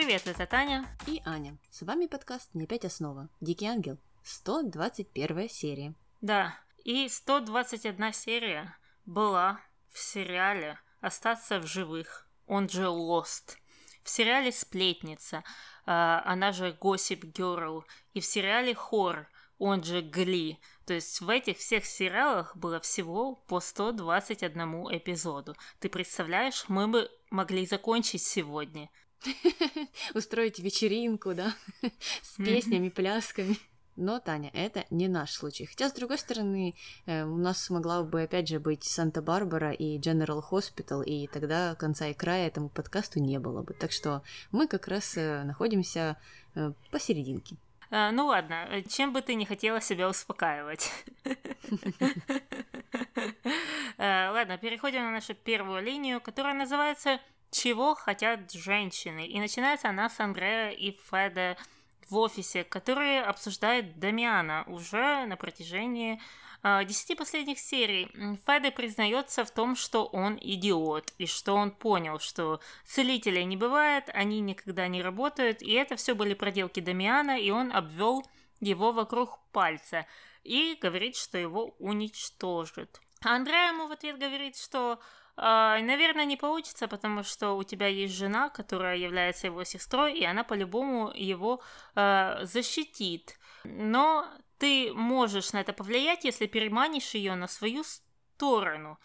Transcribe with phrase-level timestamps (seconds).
[0.00, 1.58] Привет, это Таня и Аня.
[1.72, 3.28] С вами подкаст «Не пять основа».
[3.40, 3.98] Дикий ангел.
[4.22, 5.92] 121 серия.
[6.20, 8.76] Да, и 121 серия
[9.06, 9.60] была
[9.92, 13.56] в сериале «Остаться в живых», он же «Lost».
[14.04, 15.42] В сериале «Сплетница»,
[15.84, 17.82] а, она же «Gossip Girl»,
[18.14, 20.60] и в сериале «Хор», он же «Гли».
[20.86, 25.56] То есть в этих всех сериалах было всего по 121 эпизоду.
[25.80, 28.88] Ты представляешь, мы бы могли закончить сегодня.
[30.14, 31.54] Устроить вечеринку, да,
[32.22, 33.56] с песнями, плясками.
[34.00, 35.66] Но, Таня, это не наш случай.
[35.66, 36.76] Хотя, с другой стороны,
[37.06, 42.06] э, у нас могла бы, опять же, быть Санта-Барбара и General Hospital, и тогда конца
[42.06, 43.74] и края этому подкасту не было бы.
[43.74, 46.16] Так что мы как раз э, находимся
[46.54, 47.56] э, посерединке.
[47.90, 50.92] А, ну ладно, чем бы ты не хотела себя успокаивать.
[53.98, 57.18] Ладно, переходим на нашу первую линию, которая называется
[57.50, 61.56] «Чего хотят женщины?» И начинается она с Андрея и Феда
[62.10, 66.20] в офисе, которые обсуждают Дамиана уже на протяжении
[66.62, 68.08] э, десяти последних серий.
[68.46, 74.10] Феде признается в том, что он идиот, и что он понял, что целителей не бывает,
[74.12, 78.24] они никогда не работают, и это все были проделки Дамиана, и он обвел
[78.60, 80.06] его вокруг пальца
[80.44, 83.00] и говорит, что его уничтожит.
[83.22, 85.00] А Андрея ему в ответ говорит, что
[85.40, 90.42] наверное, не получится, потому что у тебя есть жена, которая является его сестрой, и она
[90.42, 91.62] по-любому его
[91.94, 93.38] uh, защитит.
[93.64, 94.26] Но
[94.58, 98.98] ты можешь на это повлиять, если переманишь ее на свою сторону.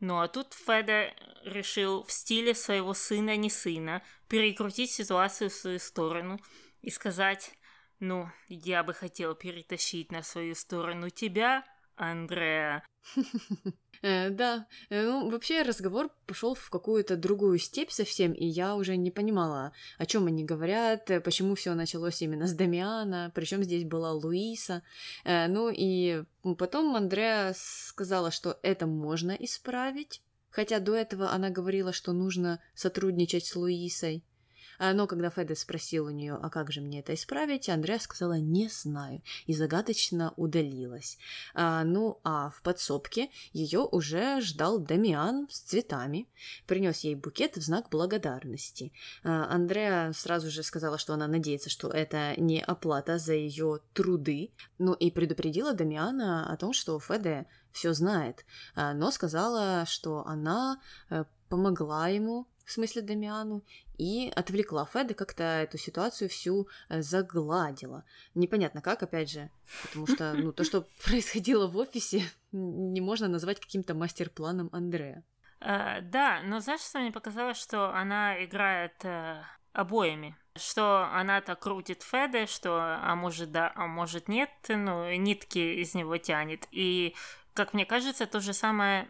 [0.00, 1.12] Ну а тут Феда
[1.44, 6.40] решил в стиле своего сына не сына перекрутить ситуацию в свою сторону
[6.80, 7.52] и сказать,
[7.98, 11.66] ну, я бы хотел перетащить на свою сторону тебя,
[11.96, 12.82] Андреа.
[14.02, 18.96] Э, да, э, ну, вообще разговор пошел в какую-то другую степь совсем, и я уже
[18.96, 23.84] не понимала, о чем они говорят, э, почему все началось именно с Дамиана, причем здесь
[23.84, 24.82] была Луиса.
[25.24, 26.24] Ну и
[26.58, 33.44] потом Андреа сказала, что это можно исправить, хотя до этого она говорила, что нужно сотрудничать
[33.44, 34.24] с Луисой.
[34.80, 38.38] А, но когда Феде спросил у нее, а как же мне это исправить, Андреа сказала
[38.38, 41.18] «не знаю» и загадочно удалилась.
[41.52, 46.28] А, ну, а в подсобке ее уже ждал Дамиан с цветами,
[46.66, 48.94] принес ей букет в знак благодарности.
[49.22, 54.50] А, Андреа сразу же сказала, что она надеется, что это не оплата за ее труды,
[54.78, 60.80] ну и предупредила Дамиана о том, что Феде все знает, но сказала, что она
[61.10, 63.64] э, помогла ему в смысле Дамиану,
[63.98, 68.04] и отвлекла Феда, как-то эту ситуацию всю э, загладила.
[68.36, 69.50] Непонятно как, опять же,
[69.82, 72.22] потому что ну, то, что происходило в офисе,
[72.52, 75.24] не можно назвать каким-то мастер-планом Андрея.
[75.60, 79.42] Uh, да, но знаешь, что мне показалось, что она играет uh,
[79.72, 80.36] обоими.
[80.56, 85.94] Что она так крутит Феда, что а может да, а может нет, ну, нитки из
[85.94, 86.66] него тянет.
[86.70, 87.14] И,
[87.52, 89.08] как мне кажется, то же самое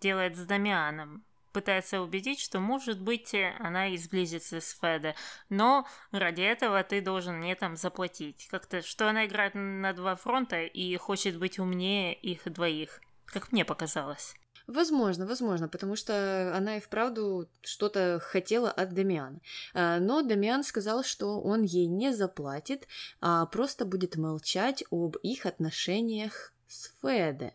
[0.00, 5.14] делает с Дамианом пытается убедить, что, может быть, э, она и сблизится с Феде,
[5.48, 8.48] но ради этого ты должен мне там заплатить.
[8.50, 13.64] Как-то, что она играет на два фронта и хочет быть умнее их двоих, как мне
[13.64, 14.34] показалось.
[14.66, 19.40] Возможно, возможно, потому что она и вправду что-то хотела от Дамиана.
[19.74, 22.86] А, но Дамиан сказал, что он ей не заплатит,
[23.20, 27.54] а просто будет молчать об их отношениях с Феде.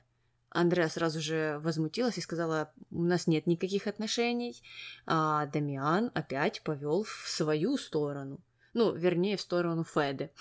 [0.57, 4.59] Андреа сразу же возмутилась и сказала, у нас нет никаких отношений,
[5.05, 8.39] а Дамиан опять повел в свою сторону,
[8.73, 10.31] ну, вернее, в сторону Феды,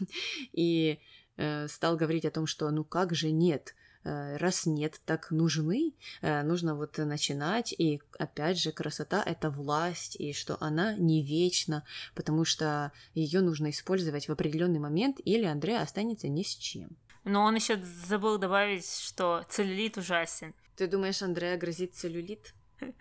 [0.52, 0.98] и
[1.36, 5.92] э, стал говорить о том, что ну как же нет, э, раз нет, так нужны,
[6.22, 11.84] э, нужно вот начинать, и опять же, красота— это власть, и что она не вечна,
[12.14, 16.96] потому что ее нужно использовать в определенный момент, или Андреа останется ни с чем.
[17.26, 20.54] Но он еще забыл добавить, что целлюлит ужасен.
[20.76, 22.54] Ты думаешь, Андрея грозит целлюлит?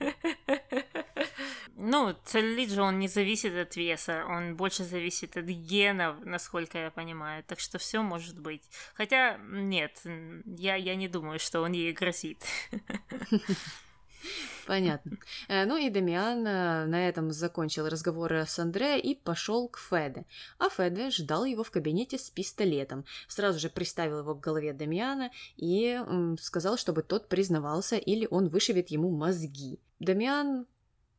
[1.77, 6.89] Ну, целлюлит же он не зависит от веса, он больше зависит от генов, насколько я
[6.89, 7.43] понимаю.
[7.43, 8.63] Так что все может быть.
[8.93, 10.01] Хотя, нет,
[10.45, 12.45] я, я не думаю, что он ей грозит.
[14.65, 15.17] Понятно.
[15.47, 20.25] Э, ну и Дамиан э, на этом закончил разговоры с Андре и пошел к Феде.
[20.57, 23.05] А Феде ждал его в кабинете с пистолетом.
[23.27, 25.99] Сразу же приставил его к голове Дамиана и
[26.39, 29.79] сказал, чтобы тот признавался или он вышибет ему мозги.
[29.99, 30.65] Дамиан,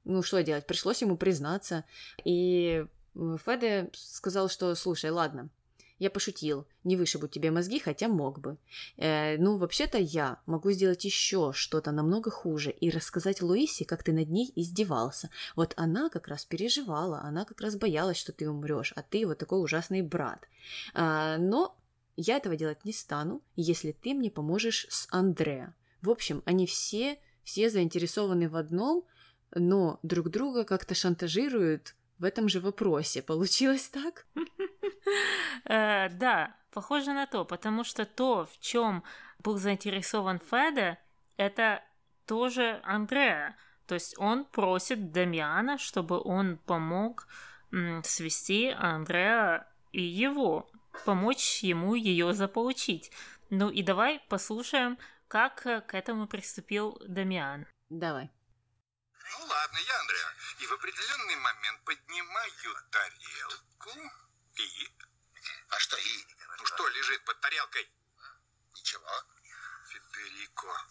[0.05, 1.85] ну что делать, пришлось ему признаться.
[2.25, 5.49] И Феде сказал, что слушай, ладно,
[5.99, 8.59] Я пошутил, не вышибу тебе мозги, хотя мог бы.
[8.99, 14.13] Э, ну, вообще-то я могу сделать еще что-то намного хуже и рассказать Луисе, как ты
[14.13, 15.31] над ней издевался.
[15.55, 19.39] Вот она как раз переживала, она как раз боялась, что ты умрешь, а ты вот
[19.39, 20.47] такой ужасный брат.
[20.93, 21.79] А, но
[22.17, 25.75] я этого делать не стану, если ты мне поможешь с Андреа.
[26.03, 29.05] В общем, они все, все заинтересованы в одном,
[29.55, 33.23] но друг друга как-то шантажируют в этом же вопросе.
[33.23, 34.27] Получилось так?
[35.65, 39.05] Э, да, похоже на то, потому что то, в чем
[39.39, 40.99] был заинтересован Феда,
[41.37, 41.83] это
[42.27, 43.57] тоже Андреа.
[43.87, 47.29] То есть он просит Дамиана, чтобы он помог
[48.03, 50.69] свести Андреа и его,
[51.05, 53.11] помочь ему ее заполучить.
[53.51, 54.99] Ну и давай послушаем,
[55.29, 57.67] как к этому приступил Дамиан.
[57.91, 58.31] Давай.
[59.31, 60.34] Ну ладно, я Андреа.
[60.58, 64.12] И в определенный момент поднимаю тарелку
[64.55, 64.90] и...
[65.70, 66.26] А что и?
[66.58, 67.90] Ну что лежит под тарелкой?
[68.75, 69.25] Ничего.
[69.88, 70.87] Федерико,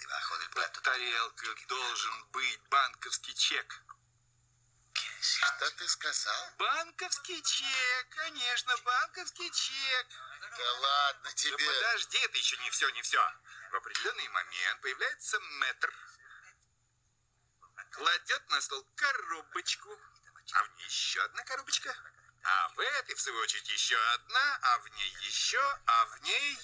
[0.54, 3.82] под тарелкой должен быть банковский чек.
[5.22, 6.52] Что ты сказал?
[6.58, 10.08] Банковский чек, конечно, банковский чек.
[10.58, 11.58] Да ладно тебе.
[11.58, 13.22] Да подожди, это еще не все, не все.
[13.72, 15.94] В определенный момент появляется метр
[17.96, 19.90] кладет на стол коробочку,
[20.54, 21.96] а в ней еще одна коробочка,
[22.44, 26.58] а в этой, в свою очередь, еще одна, а в ней еще, а в ней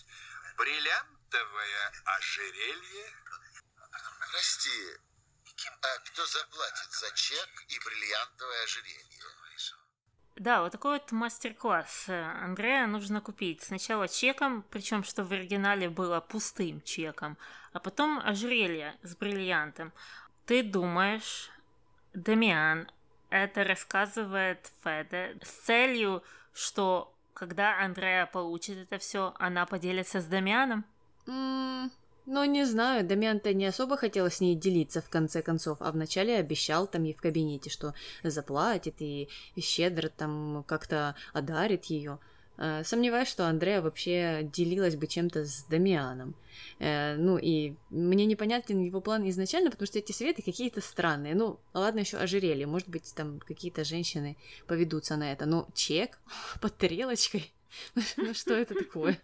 [0.57, 3.13] бриллиантовое ожерелье.
[4.31, 4.98] Прости,
[5.81, 9.12] а кто заплатит за чек и бриллиантовое ожерелье?
[10.36, 12.06] Да, вот такой вот мастер-класс.
[12.07, 17.38] Андрея нужно купить сначала чеком, причем что в оригинале было пустым чеком,
[17.74, 19.94] а потом ожерелье с бриллиантом.
[20.46, 21.50] Ты думаешь,
[22.14, 22.88] Дамиан
[23.30, 26.24] это рассказывает Феде с целью,
[26.54, 30.86] что когда Андрея получит это все, она поделится с Дамианом?
[31.28, 31.90] Mm,
[32.26, 36.38] ну, не знаю, Дамиан-то не особо хотел с ней делиться в конце концов, а вначале
[36.38, 37.94] обещал там ей в кабинете, что
[38.24, 39.30] заплатит и
[39.60, 42.20] щедро там как-то одарит ее.
[42.63, 46.36] Э, сомневаюсь, что Андрея вообще делилась бы чем-то с Дамианом.
[46.78, 51.34] Э, ну и мне непонятен его план изначально, потому что эти советы какие-то странные.
[51.34, 52.68] Ну, ладно, еще ожерелье.
[52.68, 54.38] Может быть, там какие-то женщины
[54.68, 55.48] поведутся на это.
[55.48, 56.19] Но чек
[56.62, 57.52] под тарелочкой?
[58.18, 59.19] Ну что это такое?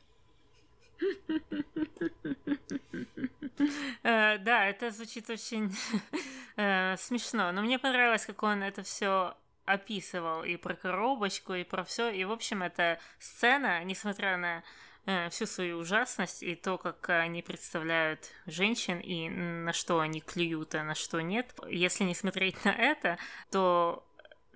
[4.02, 5.72] Э, да, это звучит очень
[6.56, 9.36] смешно, но мне понравилось, как он это все
[9.68, 12.10] описывал и про коробочку, и про все.
[12.10, 14.64] И, в общем, эта сцена, несмотря на
[15.06, 20.74] э, всю свою ужасность и то, как они представляют женщин и на что они клюют,
[20.74, 23.18] а на что нет, если не смотреть на это,
[23.52, 24.08] то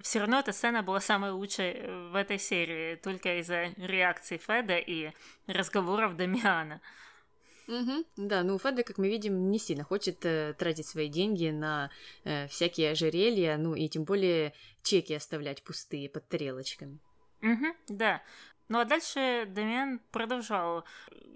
[0.02, 5.12] все равно эта сцена была самой лучшей в этой серии, только из-за реакции Феда и
[5.46, 6.82] разговоров Дамиана.
[7.72, 8.06] Угу.
[8.18, 11.90] Да, ну Феда, как мы видим, не сильно хочет э, тратить свои деньги на
[12.26, 14.54] э, всякие ожерелья, ну и тем более
[14.84, 17.00] чеки оставлять пустые под тарелочками.
[17.42, 18.22] Угу, да.
[18.68, 20.84] Ну а дальше Дамиан продолжал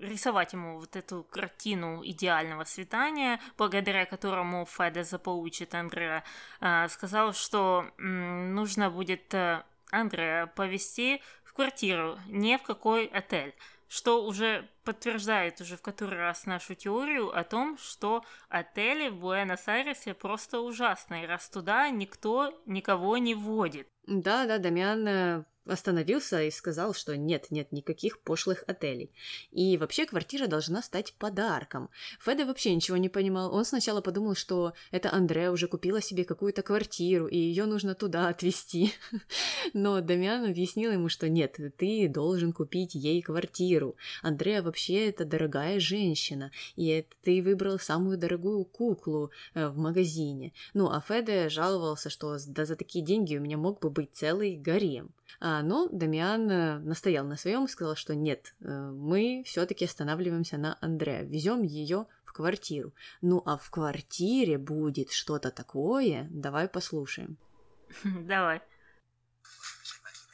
[0.02, 6.26] рисовать ему вот эту картину идеального свидания, благодаря которому Феда заполучит Андреа.
[6.60, 13.56] Э, сказал, что м, нужно будет э, Андреа повести в квартиру, не в какой отель
[13.88, 20.14] что уже подтверждает уже в который раз нашу теорию о том, что отели в Буэнос-Айресе
[20.14, 23.88] просто ужасные, раз туда никто никого не вводит.
[24.08, 29.12] Да, да, Дамиан э, остановился и сказал, что нет, нет никаких пошлых отелей.
[29.52, 31.90] И вообще квартира должна стать подарком.
[32.20, 33.54] Феда вообще ничего не понимал.
[33.54, 38.28] Он сначала подумал, что это Андреа уже купила себе какую-то квартиру, и ее нужно туда
[38.28, 38.94] отвезти.
[39.74, 43.96] Но Дамиан объяснил ему, что нет, ты должен купить ей квартиру.
[44.22, 50.54] Андреа вообще это дорогая женщина, и это ты выбрал самую дорогую куклу э, в магазине.
[50.74, 54.56] Ну, а Феда жаловался, что да за такие деньги у меня мог бы быть целый
[54.56, 55.12] гарем.
[55.40, 60.58] А, но Дамиан э, настоял на своем и сказал, что нет, э, мы все-таки останавливаемся
[60.58, 62.94] на Андре, везем ее в квартиру.
[63.22, 67.38] Ну а в квартире будет что-то такое, давай послушаем.
[68.04, 68.62] Давай.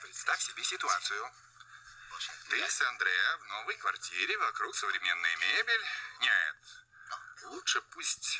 [0.01, 1.23] Представь себе ситуацию.
[2.49, 5.85] Ты с Андреа в новой квартире, вокруг современная мебель.
[6.21, 8.39] Нет, лучше пусть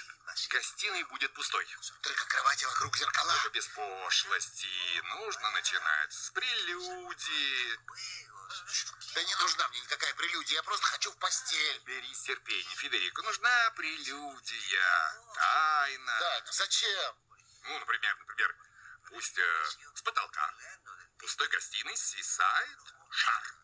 [0.50, 1.66] Гостиной будет пустой.
[2.02, 3.34] Только кровати вокруг зеркала.
[3.34, 4.68] Только без пошлости.
[5.04, 7.80] Нужно начинать с прелюдии.
[9.14, 11.80] Да не нужна мне никакая прелюдия, я просто хочу в постель.
[11.86, 13.22] Бери терпение, Федерико.
[13.24, 15.24] Нужна прелюдия.
[15.36, 16.18] Тайна.
[16.20, 17.16] Да, зачем?
[17.64, 18.56] Ну, например, например,
[19.10, 20.54] пусть э, с потолка
[21.18, 22.80] пустой гостиной свисает
[23.10, 23.61] шар.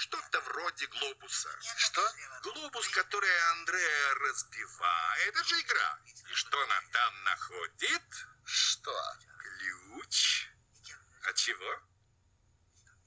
[0.00, 1.50] Что-то вроде глобуса.
[1.76, 2.02] Что?
[2.42, 5.98] Глобус, который Андреа разбивает, это же игра.
[6.30, 8.02] И что она там находит?
[8.46, 8.96] Что?
[9.38, 10.48] Ключ.
[11.24, 11.80] От чего?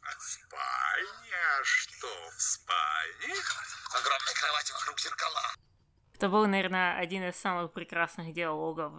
[0.04, 1.32] От спальни.
[1.32, 3.42] А что в спальне?
[3.94, 5.56] Огромная кровать вокруг зеркала.
[6.24, 8.94] Это был, наверное, один из самых прекрасных диалогов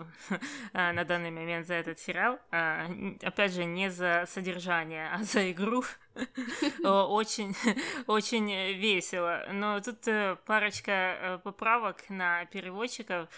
[0.75, 2.39] а, на данный момент за этот сериал.
[2.51, 2.87] А,
[3.23, 5.85] опять же, не за содержание, а за игру.
[6.85, 7.57] Очень,
[8.07, 9.43] очень весело.
[9.51, 13.31] Но тут э, парочка э, поправок на переводчиков.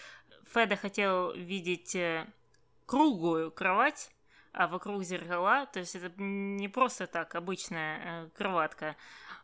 [0.53, 2.27] Феда хотел видеть э,
[2.85, 4.11] круглую кровать,
[4.57, 8.95] а вокруг зеркала, то есть это не просто так обычная кроватка,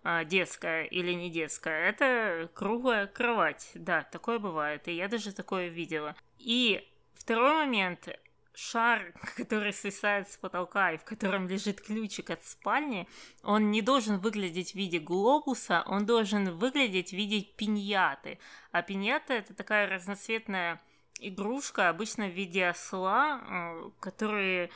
[0.03, 1.89] а, детская или не детская.
[1.89, 3.71] Это круглая кровать.
[3.75, 4.87] Да, такое бывает.
[4.87, 6.15] И я даже такое видела.
[6.39, 8.09] И второй момент
[8.55, 13.07] шар, который свисает с потолка и в котором лежит ключик от спальни,
[13.43, 18.39] он не должен выглядеть в виде глобуса, он должен выглядеть в виде пиньяты.
[18.71, 20.81] А пиньята это такая разноцветная
[21.19, 24.69] игрушка, обычно в виде осла, э, которые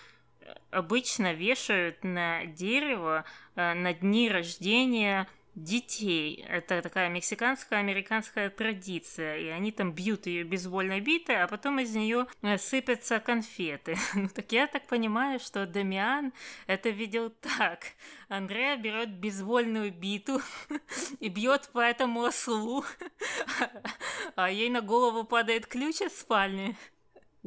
[0.72, 3.25] обычно вешают на дерево
[3.56, 5.27] э, на дни рождения
[5.58, 6.46] детей.
[6.48, 9.38] Это такая мексиканская американская традиция.
[9.38, 13.98] И они там бьют ее бейсбольной битой, а потом из нее э, сыпятся конфеты.
[14.13, 16.32] ну так я так понимаю, что Дамиан
[16.68, 17.80] это видел так.
[18.30, 20.42] Андреа берет бейсбольную биту
[21.20, 22.86] и бьет по этому ослу,
[24.36, 26.77] а ей на голову падает ключ от спальни.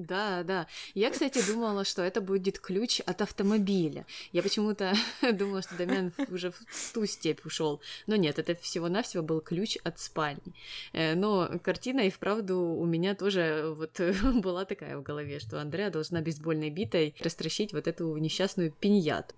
[0.07, 0.67] Да, да.
[0.95, 4.07] Я, кстати, думала, что это будет ключ от автомобиля.
[4.33, 4.95] Я почему-то
[5.33, 7.81] думала, что Дамян уже в ту степь ушел.
[8.07, 10.55] Но нет, это всего-навсего был ключ от спальни.
[10.93, 14.01] Э, но картина и вправду у меня тоже вот
[14.43, 19.35] была такая в голове, что Андреа должна бейсбольной битой растращить вот эту несчастную пиньят.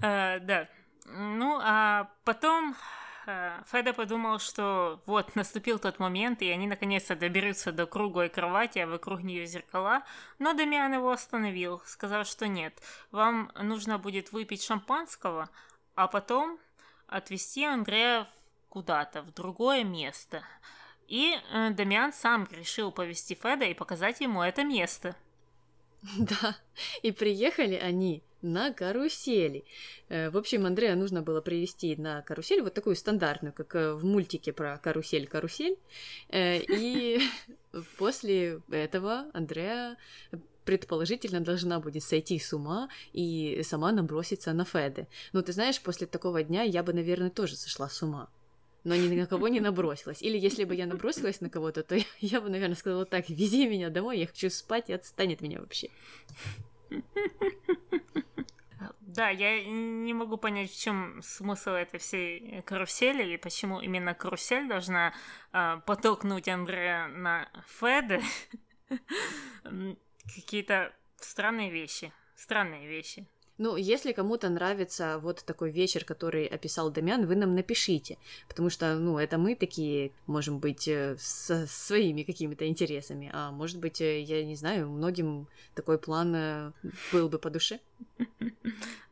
[0.00, 0.68] А, да.
[1.06, 3.05] Ну, а потом Э,
[3.70, 8.86] Феда подумал, что вот наступил тот момент, и они наконец-то доберутся до круглой кровати, а
[8.86, 10.02] вокруг нее зеркала,
[10.38, 12.80] но Дамиан его остановил, сказав, что нет,
[13.10, 15.50] вам нужно будет выпить шампанского,
[15.94, 16.58] а потом
[17.08, 18.28] отвезти Андрея
[18.68, 20.42] куда-то, в другое место.
[21.08, 25.16] И э, Дамиан сам решил повести Феда и показать ему это место.
[26.18, 26.56] Да,
[27.02, 29.64] и приехали они на карусели.
[30.08, 34.04] Э, в общем, Андрея нужно было привести на карусель, вот такую стандартную, как э, в
[34.04, 35.76] мультике про карусель-карусель.
[36.28, 37.20] Э, и
[37.98, 39.96] после этого Андрея
[40.64, 45.06] предположительно должна будет сойти с ума и сама наброситься на Феды.
[45.32, 48.28] Ну, ты знаешь, после такого дня я бы, наверное, тоже сошла с ума
[48.86, 50.22] но ни на кого не набросилась.
[50.22, 53.66] Или если бы я набросилась на кого-то, то я, я бы, наверное, сказала так, вези
[53.66, 55.90] меня домой, я хочу спать и отстанет меня вообще.
[59.16, 64.68] Да, я не могу понять, в чем смысл этой всей карусели и почему именно карусель
[64.68, 65.14] должна
[65.54, 67.48] э, подтолкнуть Андрея на
[67.80, 68.20] Феды.
[70.34, 72.12] Какие-то странные вещи.
[72.34, 73.26] Странные вещи.
[73.58, 78.94] Ну, если кому-то нравится вот такой вечер, который описал Дамян, вы нам напишите, потому что,
[78.96, 84.20] ну, это мы такие, можем быть, э, со своими какими-то интересами, а может быть, э,
[84.20, 86.72] я не знаю, многим такой план э,
[87.12, 87.80] был бы по душе.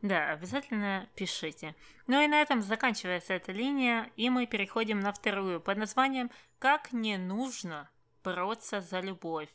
[0.01, 1.73] Да, обязательно пишите.
[2.05, 6.93] Ну и на этом заканчивается эта линия, и мы переходим на вторую под названием «Как
[6.93, 7.89] не нужно
[8.23, 9.49] бороться за любовь».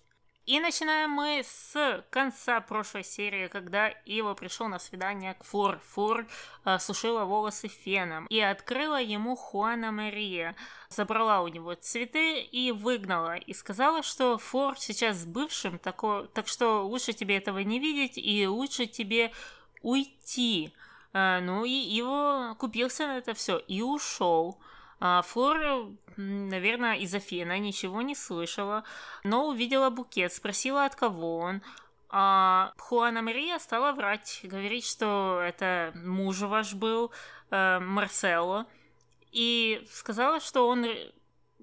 [0.47, 5.79] И начинаем мы с конца прошлой серии, когда Ива пришел на свидание к Фор.
[5.91, 6.27] Фор
[6.65, 10.57] э, сушила волосы феном и открыла ему Хуана Мария.
[10.89, 13.37] Забрала у него цветы и выгнала.
[13.37, 18.17] И сказала, что Фор сейчас с бывшим, тако, так что лучше тебе этого не видеть
[18.17, 19.33] и лучше тебе
[19.83, 20.73] уйти.
[21.13, 24.59] Э, ну и Ива купился на это все и ушел.
[25.01, 28.85] А Флора, наверное, из Афина ничего не слышала,
[29.25, 31.63] но увидела букет, спросила, от кого он.
[32.11, 37.13] А Хуана Мария стала врать, говорить, что это муж ваш был,
[37.51, 38.67] э, Марсело,
[39.31, 40.87] и сказала, что он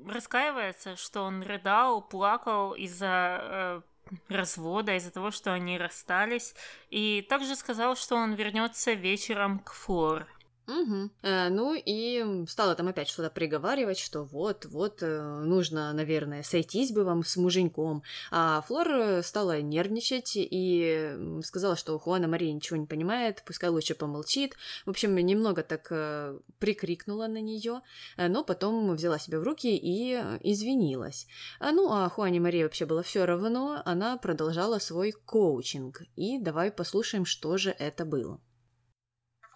[0.05, 3.81] раскаивается, что он рыдал, плакал из-за э,
[4.29, 6.55] развода, из-за того, что они расстались,
[6.89, 10.27] и также сказал, что он вернется вечером к Флор.
[10.67, 11.09] Угу.
[11.21, 16.91] Э, ну и стала там опять что-то приговаривать, что вот, вот, э, нужно, наверное, сойтись
[16.91, 18.03] бы вам с муженьком.
[18.31, 24.55] А Флор стала нервничать и сказала, что Хуана Мария ничего не понимает, пускай лучше помолчит.
[24.85, 27.81] В общем, немного так э, прикрикнула на нее,
[28.17, 31.27] э, но потом взяла себя в руки и извинилась.
[31.59, 36.01] А, ну, а Хуане Марии вообще было все равно, она продолжала свой коучинг.
[36.17, 38.41] И давай послушаем, что же это было.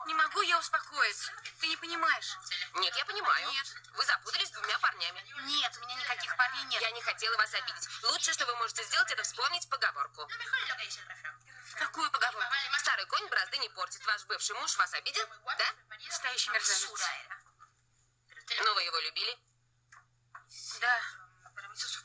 [0.08, 0.81] Не могу я успокоиться.
[1.60, 2.38] Ты не понимаешь?
[3.12, 3.50] понимаю.
[3.52, 3.68] Нет.
[3.94, 5.24] Вы запутались с двумя парнями.
[5.46, 6.82] Нет, у меня никаких парней нет.
[6.82, 8.04] Я не хотела вас обидеть.
[8.04, 10.28] Лучшее, что вы можете сделать, это вспомнить поговорку.
[11.76, 12.54] Какую поговорку?
[12.80, 14.06] Старый конь бразды не портит.
[14.06, 15.28] Ваш бывший муж вас обидел?
[15.46, 15.74] Да?
[16.06, 17.02] Настоящий мерзавец.
[18.64, 19.38] Но вы его любили?
[20.80, 21.02] Да.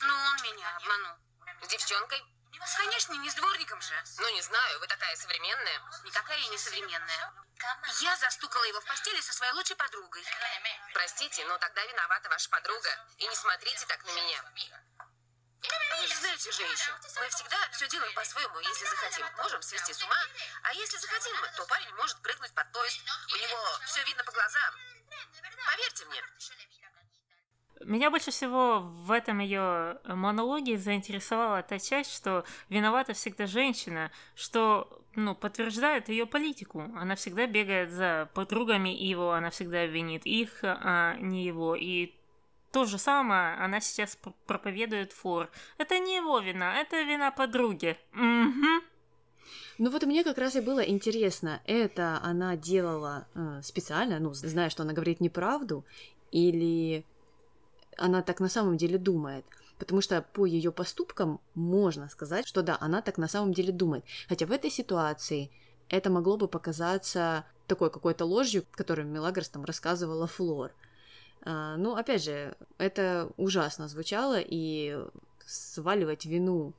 [0.00, 1.16] Ну, он меня обманул.
[1.62, 2.35] С девчонкой?
[2.76, 3.94] Конечно, не с дворником же.
[4.18, 5.82] Ну, не знаю, вы такая современная.
[6.04, 7.32] Никакая я не современная.
[8.00, 10.24] Я застукала его в постели со своей лучшей подругой.
[10.92, 12.90] Простите, но тогда виновата ваша подруга.
[13.18, 14.44] И не смотрите так на меня.
[15.98, 16.92] Вы же знаете женщин.
[17.16, 19.26] Мы всегда все делаем по-своему, если захотим.
[19.36, 20.22] Можем свести с ума,
[20.62, 23.00] а если захотим, то парень может прыгнуть под поезд.
[23.32, 24.74] У него все видно по глазам.
[25.66, 26.22] Поверьте мне.
[27.86, 35.02] Меня больше всего в этом ее монологе заинтересовала та часть, что виновата всегда женщина, что
[35.14, 36.80] ну, подтверждает ее политику.
[36.96, 41.76] Она всегда бегает за подругами его, она всегда винит их, а не его.
[41.76, 42.12] И
[42.72, 45.48] то же самое она сейчас проповедует Фор.
[45.78, 47.96] Это не его вина, это вина подруги.
[48.12, 48.84] Угу.
[49.78, 54.70] Ну вот мне как раз и было интересно, это она делала э, специально, ну, зная,
[54.70, 55.84] что она говорит неправду,
[56.32, 57.04] или
[57.96, 59.44] она так на самом деле думает.
[59.78, 64.04] Потому что по ее поступкам можно сказать, что да, она так на самом деле думает.
[64.28, 65.50] Хотя в этой ситуации
[65.88, 70.72] это могло бы показаться такой какой-то ложью, которую Мелагрос там рассказывала Флор.
[71.42, 74.98] А, ну, опять же, это ужасно звучало, и
[75.44, 76.72] сваливать вину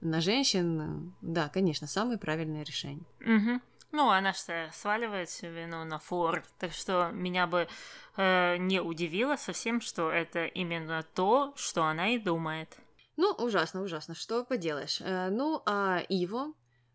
[0.00, 3.04] на женщин, да, конечно, самое правильное решение.
[3.20, 3.60] Угу.
[3.92, 7.68] Ну, она же сваливает всю вину на Форд, так что меня бы
[8.16, 12.74] э, не удивило совсем, что это именно то, что она и думает.
[13.16, 15.02] Ну, ужасно, ужасно, что поделаешь.
[15.02, 16.54] Э, ну, а Иво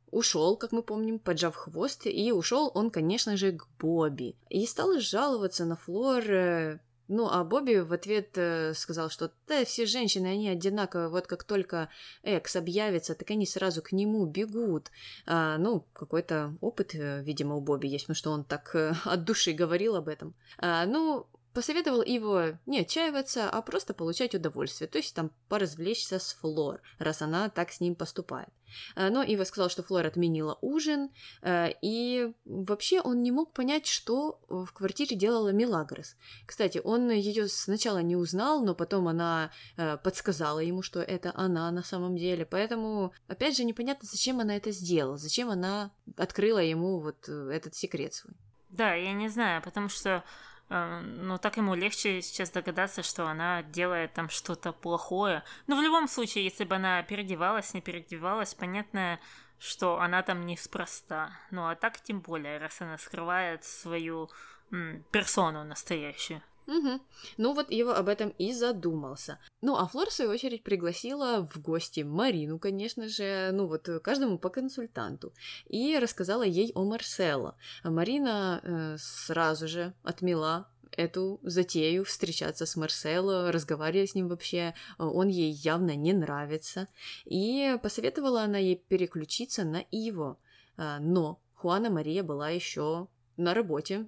[0.09, 4.35] ушел, как мы помним, поджав хвост, и ушел он, конечно же, к Бобби.
[4.49, 9.63] И стал жаловаться на Флор, э, ну, а Бобби в ответ э, сказал, что да,
[9.65, 11.89] все женщины, они одинаковые, вот как только
[12.23, 14.91] Экс объявится, так они сразу к нему бегут.
[15.25, 19.23] А, ну, какой-то опыт, э, видимо, у Бобби есть, потому что он так э, от
[19.23, 20.35] души говорил об этом.
[20.57, 21.27] А, ну,
[21.57, 27.23] посоветовал его не отчаиваться, а просто получать удовольствие, то есть там поразвлечься с Флор, раз
[27.23, 28.49] она так с ним поступает.
[28.95, 31.09] Э, но Ива сказал, что Флор отменила ужин,
[31.41, 36.15] э, и вообще он не мог понять, что в квартире делала Милагрос.
[36.45, 41.71] Кстати, он ее сначала не узнал, но потом она э, подсказала ему, что это она
[41.71, 46.99] на самом деле, поэтому, опять же, непонятно, зачем она это сделала, зачем она открыла ему
[46.99, 48.35] вот этот секрет свой.
[48.69, 50.23] Да, я не знаю, потому что
[50.69, 55.43] но так ему легче сейчас догадаться, что она делает там что-то плохое.
[55.67, 59.19] Но в любом случае, если бы она переодевалась, не переодевалась, понятно,
[59.59, 61.31] что она там неспроста.
[61.51, 64.29] Ну а так тем более, раз она скрывает свою
[64.71, 66.41] м, персону настоящую.
[66.67, 66.99] Угу.
[67.37, 69.39] Ну вот его об этом и задумался.
[69.61, 74.37] Ну а Флор, в свою очередь, пригласила в гости Марину, конечно же, ну вот каждому
[74.37, 75.33] по консультанту,
[75.67, 77.55] и рассказала ей о Марсело.
[77.83, 85.27] Марина э, сразу же отмела эту затею встречаться с Марсело, разговаривать с ним вообще, он
[85.27, 86.87] ей явно не нравится.
[87.25, 90.37] И посоветовала она ей переключиться на Иво.
[90.75, 94.07] А, но Хуана Мария была еще на работе,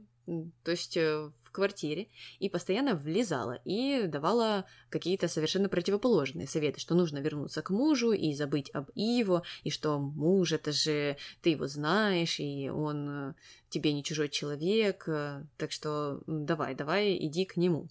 [0.63, 2.07] то есть э, квартире
[2.39, 8.33] и постоянно влезала и давала какие-то совершенно противоположные советы, что нужно вернуться к мужу и
[8.33, 13.33] забыть об Иво, и что муж это же ты его знаешь, и он э,
[13.69, 17.89] тебе не чужой человек, э, так что давай, давай, иди к нему.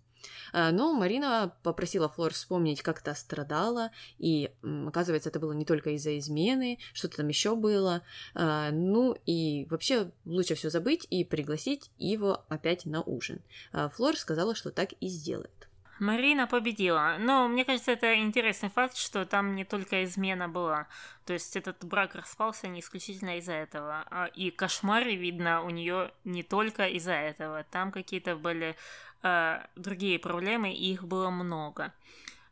[0.53, 4.51] А, но Марина попросила Флор вспомнить, как та страдала, и
[4.87, 8.03] оказывается, это было не только из-за измены, что-то там еще было.
[8.35, 13.41] А, ну и вообще лучше все забыть и пригласить его опять на ужин.
[13.73, 15.69] А, Флор сказала, что так и сделает.
[15.99, 17.17] Марина победила.
[17.19, 20.87] Но мне кажется, это интересный факт, что там не только измена была.
[21.27, 24.31] То есть этот брак распался не исключительно из-за этого.
[24.35, 27.65] И кошмары, видно, у нее не только из-за этого.
[27.65, 28.75] Там какие-то были э,
[29.77, 31.93] другие проблемы, и их было много.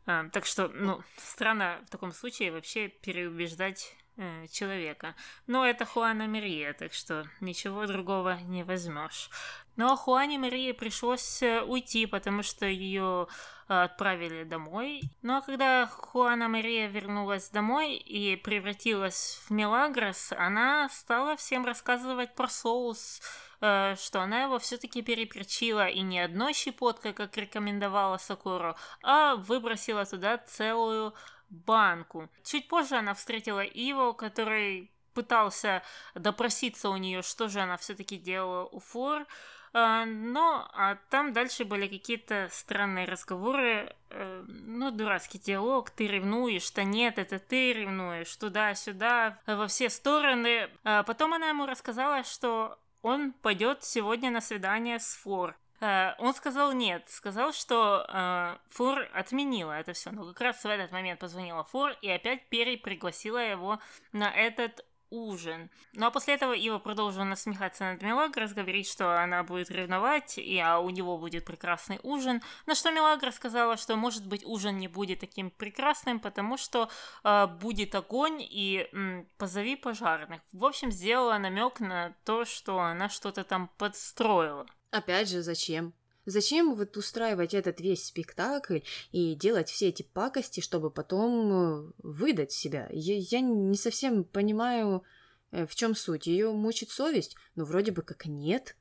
[0.07, 5.15] Э, так что, ну, странно в таком случае вообще переубеждать э, человека.
[5.45, 9.29] Но это Хуана Мария, так что ничего другого не возьмешь.
[9.75, 13.27] Но Хуане Марии пришлось э, уйти, потому что ее
[13.67, 15.01] отправили домой.
[15.21, 22.33] Ну а когда Хуана Мария вернулась домой и превратилась в Мелагрос, она стала всем рассказывать
[22.33, 23.21] про соус,
[23.59, 30.37] что она его все-таки переперчила и не одной щепоткой, как рекомендовала Сакуру, а выбросила туда
[30.37, 31.13] целую
[31.49, 32.29] банку.
[32.43, 35.81] Чуть позже она встретила Иво, который пытался
[36.13, 39.25] допроситься у нее, что же она все-таки делала у Флор.
[39.73, 46.63] А, но а там дальше были какие-то странные разговоры, э, ну, дурацкий диалог, ты ревнуешь,
[46.63, 50.69] что нет, это ты ревнуешь, туда-сюда, во все стороны.
[50.83, 55.55] Потом она ему рассказала, что он пойдет сегодня на свидание с Флор.
[55.79, 60.65] Uh, он сказал нет, сказал, что uh, Флор отменила это все, но как раз в
[60.65, 63.79] этот момент позвонила Флор и опять Перри пригласила его
[64.11, 65.69] на этот ужин.
[65.93, 70.57] Ну а после этого Ива продолжила насмехаться над Мелагрос, говорить, что она будет ревновать, и
[70.59, 72.41] а у него будет прекрасный ужин.
[72.65, 76.89] На что Мелагра сказала, что может быть ужин не будет таким прекрасным, потому что
[77.23, 80.41] э, будет огонь и м, позови пожарных.
[80.51, 84.65] В общем, сделала намек на то, что она что-то там подстроила.
[84.91, 85.93] Опять же, зачем?
[86.27, 88.79] Зачем вот устраивать этот весь спектакль
[89.13, 92.89] и делать все эти пакости, чтобы потом э, выдать себя?
[92.91, 95.05] Я, я не совсем понимаю,
[95.51, 96.27] э, в чем суть.
[96.27, 97.37] Ее мучит совесть?
[97.55, 98.75] Ну, вроде бы как нет.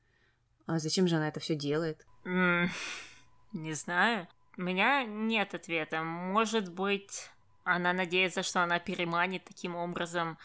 [0.67, 2.05] А зачем же она это все делает?
[2.25, 2.67] Mm,
[3.53, 4.27] не знаю.
[4.57, 6.03] У меня нет ответа.
[6.03, 7.31] Может быть,
[7.63, 10.37] она надеется, что она переманит таким образом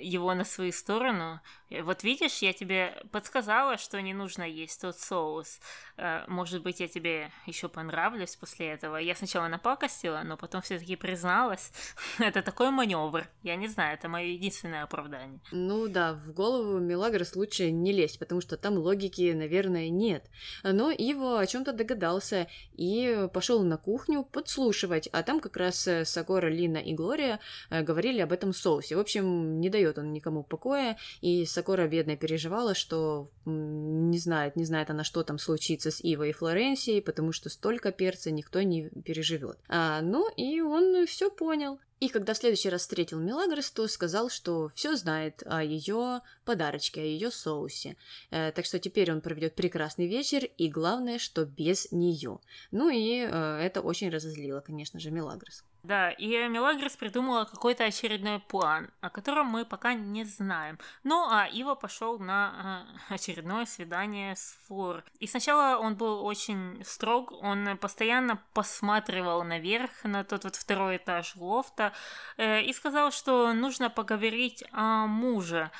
[0.00, 1.40] его на свою сторону.
[1.70, 5.60] Э, вот видишь, я тебе подсказала, что не нужно есть тот соус.
[5.96, 8.96] Э, может быть, я тебе еще понравлюсь после этого.
[8.96, 11.72] Я сначала напакостила, но потом все-таки призналась.
[12.18, 13.28] это такой маневр.
[13.42, 15.40] Я не знаю, это мое единственное оправдание.
[15.50, 20.26] Ну да, в голову Мелагрос лучше не лезть, потому что там логики, наверное, нет.
[20.62, 26.04] Но Иво о чем-то догадался и пошел на кухню подслушивать, а там как раз э,
[26.04, 28.96] Сагора, Лина и Глория говорили об этом соусе.
[28.96, 34.64] В общем, не дает он никому покоя, и Сакора бедная переживала, что не знает, не
[34.64, 38.90] знает она, что там случится с Ивой и Флоренцией, потому что столько перца никто не
[38.90, 39.58] переживет.
[39.68, 41.78] А, ну и он все понял.
[42.02, 47.00] И когда в следующий раз встретил Мелагрос, то сказал, что все знает о ее подарочке,
[47.00, 47.96] о ее соусе.
[48.32, 52.40] Э, так что теперь он проведет прекрасный вечер, и главное, что без нее.
[52.72, 55.62] Ну и э, это очень разозлило, конечно же, Мелагрос.
[55.82, 60.78] Да, и Мелагрос придумала какой-то очередной план, о котором мы пока не знаем.
[61.02, 65.02] Ну, а Ива пошел на э, очередное свидание с Флор.
[65.18, 71.34] И сначала он был очень строг, он постоянно посматривал наверх, на тот вот второй этаж
[71.34, 71.92] лофта,
[72.36, 75.72] э, и сказал, что нужно поговорить о муже.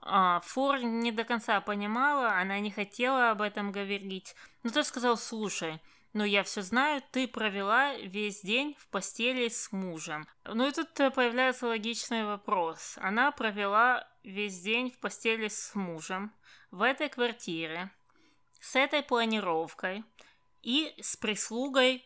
[0.00, 4.36] А Флор не до конца понимала, она не хотела об этом говорить.
[4.62, 5.80] Но тот сказал, слушай,
[6.12, 10.26] но я все знаю, ты провела весь день в постели с мужем.
[10.44, 12.98] Ну и тут э, появляется логичный вопрос.
[13.00, 16.32] Она провела весь день в постели с мужем
[16.70, 17.90] в этой квартире,
[18.60, 20.04] с этой планировкой
[20.62, 22.04] и с прислугой,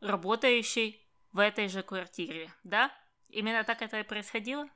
[0.00, 1.00] работающей
[1.32, 2.92] в этой же квартире, да?
[3.28, 4.68] Именно так это и происходило?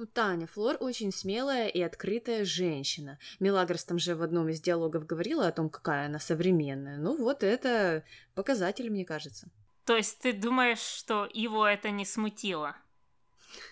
[0.00, 3.18] Ну, Таня, Флор очень смелая и открытая женщина.
[3.38, 6.96] Мелагрос там же в одном из диалогов говорила о том, какая она современная.
[6.96, 8.02] Ну, вот это
[8.34, 9.50] показатель, мне кажется.
[9.84, 12.76] То есть ты думаешь, что его это не смутило?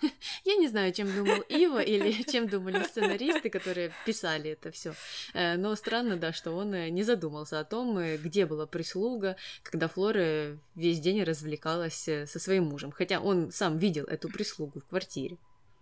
[0.45, 4.93] Я не знаю, чем думал Ива или чем думали сценаристы, которые писали это все.
[5.33, 9.38] Э, но странно, да, что он э, не задумался о том, э, где была прислуга,
[9.62, 12.93] когда Флора весь день развлекалась со своим мужем.
[12.93, 15.38] Хотя он сам видел эту прислугу в квартире.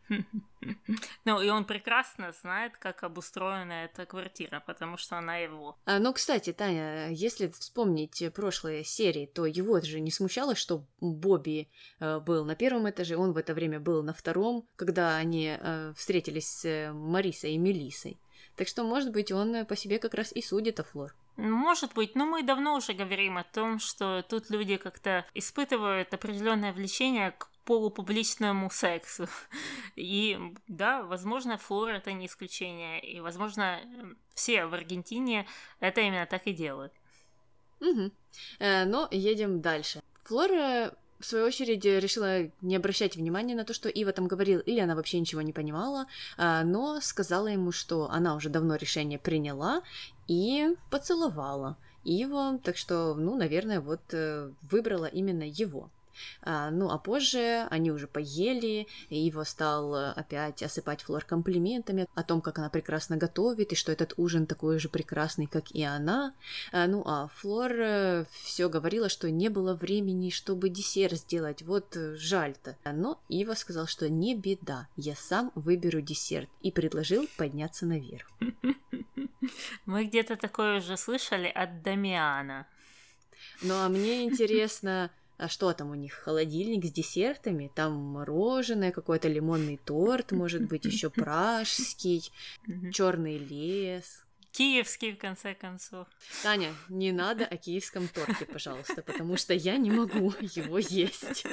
[1.24, 5.76] Ну, и он прекрасно знает, как обустроена эта квартира, потому что она его.
[5.84, 11.68] А, ну, кстати, Таня, если вспомнить прошлые серии, то его же не смущало, что Бобби
[12.00, 15.92] э, был на первом этаже, он в это время был на втором, когда они э,
[15.96, 18.18] встретились с э, Марисой и Мелисой.
[18.56, 21.14] Так что, может быть, он по себе как раз и судит о Флор.
[21.36, 26.72] Может быть, но мы давно уже говорим о том, что тут люди как-то испытывают определенное
[26.72, 29.28] влечение к полупубличному сексу.
[29.96, 33.00] И да, возможно, Флор это не исключение.
[33.00, 33.80] И, возможно,
[34.34, 35.46] все в Аргентине
[35.80, 36.92] это именно так и делают.
[37.80, 38.10] Угу.
[38.60, 40.00] Э, но едем дальше.
[40.24, 44.80] Флора в свою очередь, решила не обращать внимания на то, что Ива там говорил, или
[44.80, 46.06] она вообще ничего не понимала,
[46.38, 49.82] э, но сказала ему, что она уже давно решение приняла
[50.28, 55.90] и поцеловала Ива, так что, ну, наверное, вот э, выбрала именно его.
[56.42, 62.06] А, ну, а позже они уже поели, и его стал э, опять осыпать Флор комплиментами
[62.14, 65.82] о том, как она прекрасно готовит, и что этот ужин такой же прекрасный, как и
[65.82, 66.34] она.
[66.72, 71.96] А, ну, а Флор э, все говорила, что не было времени, чтобы десерт сделать, вот
[71.96, 72.76] э, жаль-то.
[72.84, 78.30] Но Ива сказал, что не беда, я сам выберу десерт, и предложил подняться наверх.
[79.86, 82.66] Мы где-то такое уже слышали от Дамиана.
[83.62, 86.14] Ну, а мне интересно, а что там у них?
[86.14, 87.70] Холодильник с десертами?
[87.74, 92.30] Там мороженое, какой-то лимонный торт, может быть, еще пражский,
[92.92, 94.24] черный лес.
[94.52, 96.08] Киевский, в конце концов.
[96.42, 101.44] Таня, не надо о киевском торте, пожалуйста, потому что я не могу его есть.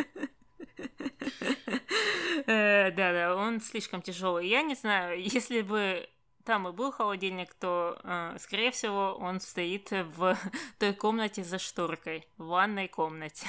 [2.46, 4.48] Э, Да-да, он слишком тяжелый.
[4.48, 6.08] Я не знаю, если бы
[6.46, 10.38] там и был холодильник, то, э, скорее всего, он стоит в
[10.80, 13.46] той комнате за шторкой, в ванной комнате.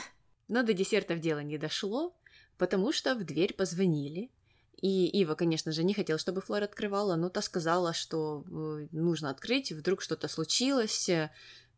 [0.54, 2.16] Но до десертов дело не дошло,
[2.58, 4.30] потому что в дверь позвонили.
[4.80, 9.30] И Ива, конечно же, не хотела, чтобы Флор открывала, но та сказала, что э, нужно
[9.30, 11.10] открыть, вдруг что-то случилось.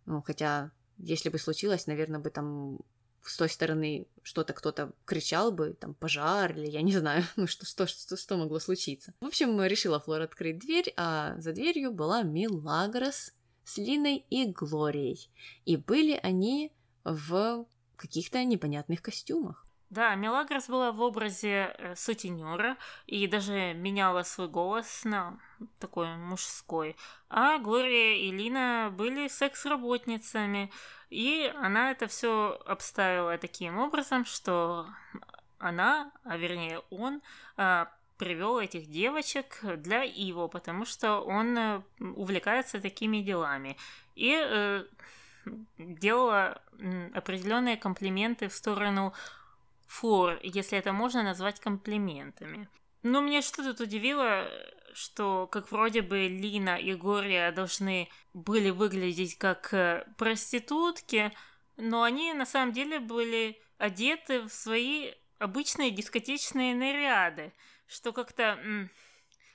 [0.05, 2.81] Ну, хотя, если бы случилось, наверное, бы там
[3.23, 7.65] с той стороны что-то кто-то кричал бы, там, пожар или я не знаю, ну, что,
[7.65, 9.15] что, что, что могло случиться.
[9.23, 13.33] В общем, решила Флора открыть дверь, а за дверью была Милагрос
[13.65, 15.31] с Линой и Глорией.
[15.65, 16.73] И были они
[17.05, 19.67] в каких-то непонятных костюмах.
[19.89, 25.39] Да, Мелагрос была в образе э, сутенера и даже меняла свой голос на
[25.79, 26.97] такой мужской.
[27.29, 30.73] А Глория и Лина были секс-работницами,
[31.09, 34.89] и она это все обставила таким образом, что
[35.59, 37.23] она, а вернее он,
[38.17, 43.77] привел этих девочек для Иво, потому что он э, увлекается такими делами.
[44.15, 44.85] И э,
[45.79, 46.61] делала
[47.15, 49.13] определенные комплименты в сторону
[49.87, 52.69] Флор, если это можно назвать комплиментами.
[53.03, 54.49] Но мне что тут удивило,
[54.93, 61.33] что как вроде бы Лина и Гория должны были выглядеть как э, проститутки,
[61.77, 67.53] но они на самом деле были одеты в свои обычные дискотечные наряды,
[67.87, 68.59] что как-то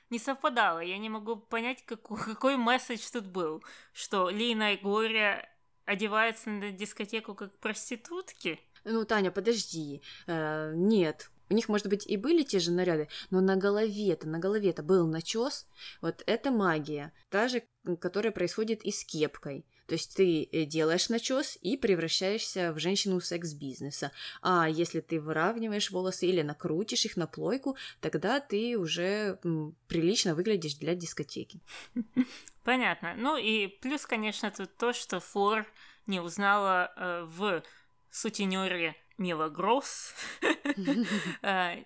[0.10, 0.80] не совпадало.
[0.80, 5.51] Я не могу понять, какой, какой месседж тут был, что Лина и Гория
[5.86, 8.60] одеваются на дискотеку как проститутки.
[8.84, 10.02] Ну, Таня, подожди.
[10.28, 14.40] Э, нет, у них, может быть, и были те же наряды, но на голове-то, на
[14.40, 15.68] голове-то был начес.
[16.02, 17.64] Вот это магия, та же,
[18.00, 19.66] которая происходит и с кепкой.
[19.92, 24.14] То есть ты э, делаешь начес и превращаешься в женщину секс-бизнеса.
[24.42, 29.38] А если ты выравниваешь волосы или накрутишь их на плойку, тогда ты уже
[29.90, 31.60] прилично выглядишь для дискотеки.
[32.64, 33.16] Понятно.
[33.18, 35.66] Ну и плюс, конечно, тут то, что Флор
[36.08, 37.62] не узнала э, в
[38.10, 40.16] сутенере Мила Гросс,
[41.42, 41.84] э,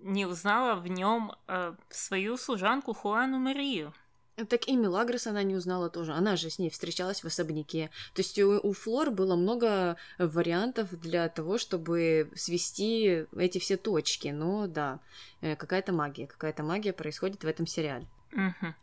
[0.00, 3.92] не узнала в нем э, свою служанку Хуану Марию.
[4.36, 6.12] Так и Мелагрос она не узнала тоже.
[6.12, 7.90] Она же с ней встречалась в особняке.
[8.14, 14.28] То есть у, у Флор было много вариантов для того, чтобы свести эти все точки.
[14.28, 15.00] Но да,
[15.42, 16.26] э, какая-то магия.
[16.26, 18.06] Какая-то магия происходит в этом сериале.
[18.32, 18.74] Мгм.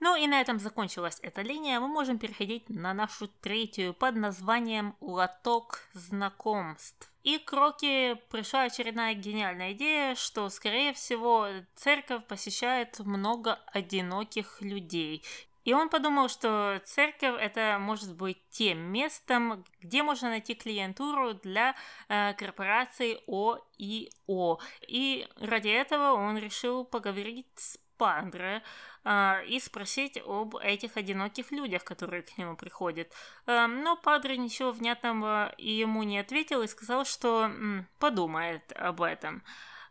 [0.00, 1.80] Ну и на этом закончилась эта линия.
[1.80, 7.12] Мы можем переходить на нашу третью под названием «Лоток знакомств».
[7.24, 15.24] И к Роки пришла очередная гениальная идея, что, скорее всего, церковь посещает много одиноких людей.
[15.64, 21.74] И он подумал, что церковь это может быть тем местом, где можно найти клиентуру для
[22.08, 24.60] э, корпорации ОИО.
[24.86, 28.62] И ради этого он решил поговорить с Падре
[29.04, 33.12] а, и спросить об этих одиноких людях, которые к нему приходят.
[33.46, 37.50] А, но Падре ничего внятного ему не ответил и сказал, что
[37.98, 39.42] подумает об этом.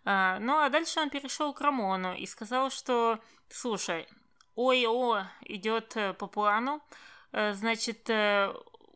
[0.06, 4.08] А, ну а дальше он перешел к Рамону и сказал, что слушай,
[4.56, 6.82] ОИО идет э, по плану,
[7.32, 8.54] э, значит, э,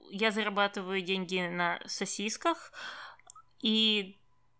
[0.10, 2.72] я зарабатываю деньги на сосисках,
[3.62, 4.18] и,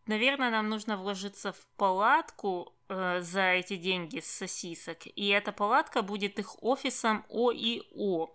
[0.08, 6.02] наверное, нам нужно вложиться в палатку э, за эти деньги с сосисок, и эта палатка
[6.02, 8.34] будет их офисом ОИО.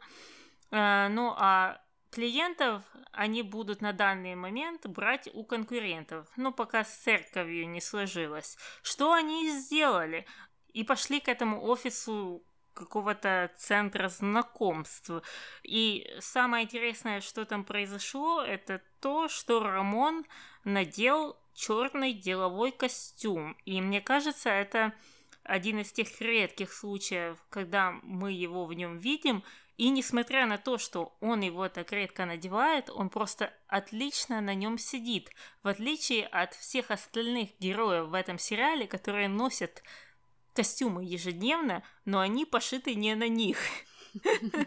[0.71, 6.97] Э, ну а клиентов они будут на данный момент брать у конкурентов, ну пока с
[6.97, 8.57] церковью не сложилось.
[8.83, 10.27] Что они сделали?
[10.73, 12.43] И пошли к этому офису
[12.77, 15.11] какого-то центра знакомств.
[15.63, 20.27] И самое интересное, что там произошло, это то, что Рамон
[20.65, 23.57] надел черный деловой костюм.
[23.65, 24.93] И мне кажется, это
[25.43, 29.43] один из тех редких случаев, когда мы его в нем видим,
[29.77, 34.79] и несмотря на то, что он его так редко надевает, он просто отлично на нем
[34.79, 35.31] сидит,
[35.63, 39.83] в отличие от всех остальных героев в этом сериале, которые носят
[40.55, 43.59] костюмы ежедневно, но они пошиты не на них.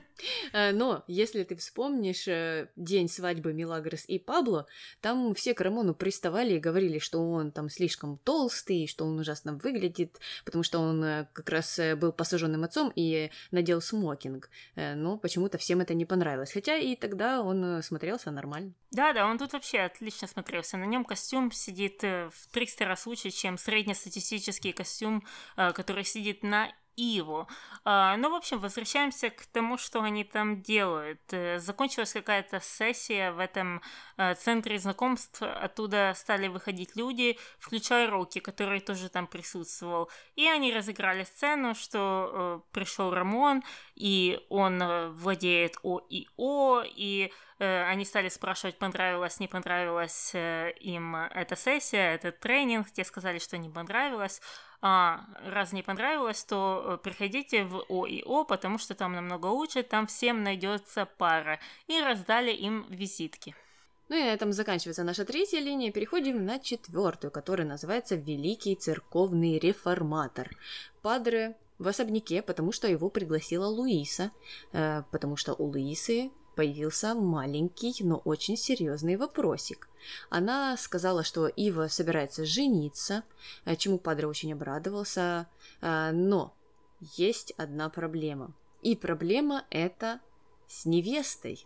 [0.52, 4.68] Э, Но если ты вспомнишь э, день свадьбы Милагрос и Пабло,
[5.00, 9.54] там все к Рамону приставали и говорили, что он там слишком толстый, что он ужасно
[9.54, 14.50] выглядит, потому что он э, как раз был посаженным отцом и надел смокинг.
[14.76, 16.52] Но почему-то всем это не понравилось.
[16.52, 18.74] Хотя и тогда он смотрелся нормально.
[18.92, 20.78] Да, да, он тут вообще отлично смотрелся.
[20.78, 25.24] На нем костюм сидит в 300 раз лучше, чем среднестатистический костюм,
[25.56, 27.48] который сидит на Иву.
[27.86, 31.22] А, ну, в общем, возвращаемся к тому, что они там делают.
[31.32, 33.82] Э, закончилась какая-то сессия в этом
[34.18, 40.10] э, центре знакомств, оттуда стали выходить люди, включая Рокки, который тоже там присутствовал.
[40.36, 42.30] И они разыграли сцену, что
[42.68, 43.64] э, пришел Рамон,
[43.96, 52.40] и он владеет ОИО, и они стали спрашивать, понравилось, не понравилась им эта сессия, этот
[52.40, 54.42] тренинг, те сказали, что не понравилось
[54.82, 60.08] а, раз не понравилось, то э, приходите в ОИО, потому что там намного лучше, там
[60.08, 61.60] всем найдется пара.
[61.88, 63.56] И раздали им визитки.
[64.08, 65.92] Ну и на этом заканчивается наша третья линия.
[65.92, 70.50] Переходим на четвертую, которая называется Великий церковный реформатор.
[71.02, 74.32] Падре в особняке, потому что его пригласила Луиса,
[74.72, 79.88] э, потому что у Луисы появился маленький, но очень серьезный вопросик.
[80.30, 83.24] Она сказала, что Ива собирается жениться,
[83.64, 85.48] э, чему Падре очень обрадовался,
[85.80, 86.54] э, но
[87.00, 88.54] есть одна проблема.
[88.82, 90.20] И проблема эта
[90.68, 91.66] с невестой,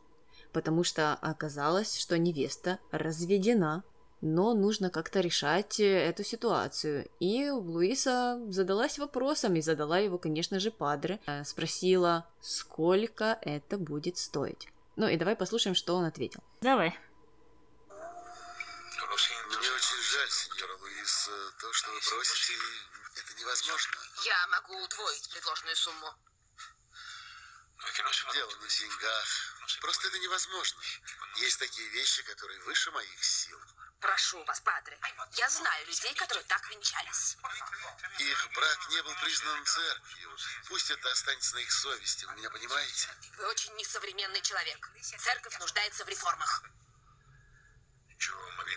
[0.51, 3.84] потому что оказалось, что невеста разведена,
[4.21, 7.10] но нужно как-то решать э, эту ситуацию.
[7.19, 11.19] И Луиса задалась вопросом, и задала его, конечно же, Падре.
[11.43, 14.67] Спросила, сколько это будет стоить.
[14.95, 16.43] Ну и давай послушаем, что он ответил.
[16.62, 16.97] Давай.
[17.89, 21.29] Мне очень жаль, сеньора Луис.
[21.60, 22.53] То, что вы просите,
[23.15, 23.97] это невозможно.
[24.25, 26.13] Я могу удвоить предложенную сумму.
[28.34, 29.27] Дело не в деньгах.
[29.82, 30.82] Просто это невозможно.
[31.38, 33.60] Есть такие вещи, которые выше моих сил.
[34.04, 35.00] Прошу вас, падре.
[35.32, 37.38] Я знаю людей, которые так венчались.
[38.20, 40.38] Их брак не был признан церковью.
[40.68, 43.08] Пусть это останется на их совести, вы меня понимаете?
[43.38, 44.92] Вы очень несовременный человек.
[45.20, 46.63] Церковь нуждается в реформах.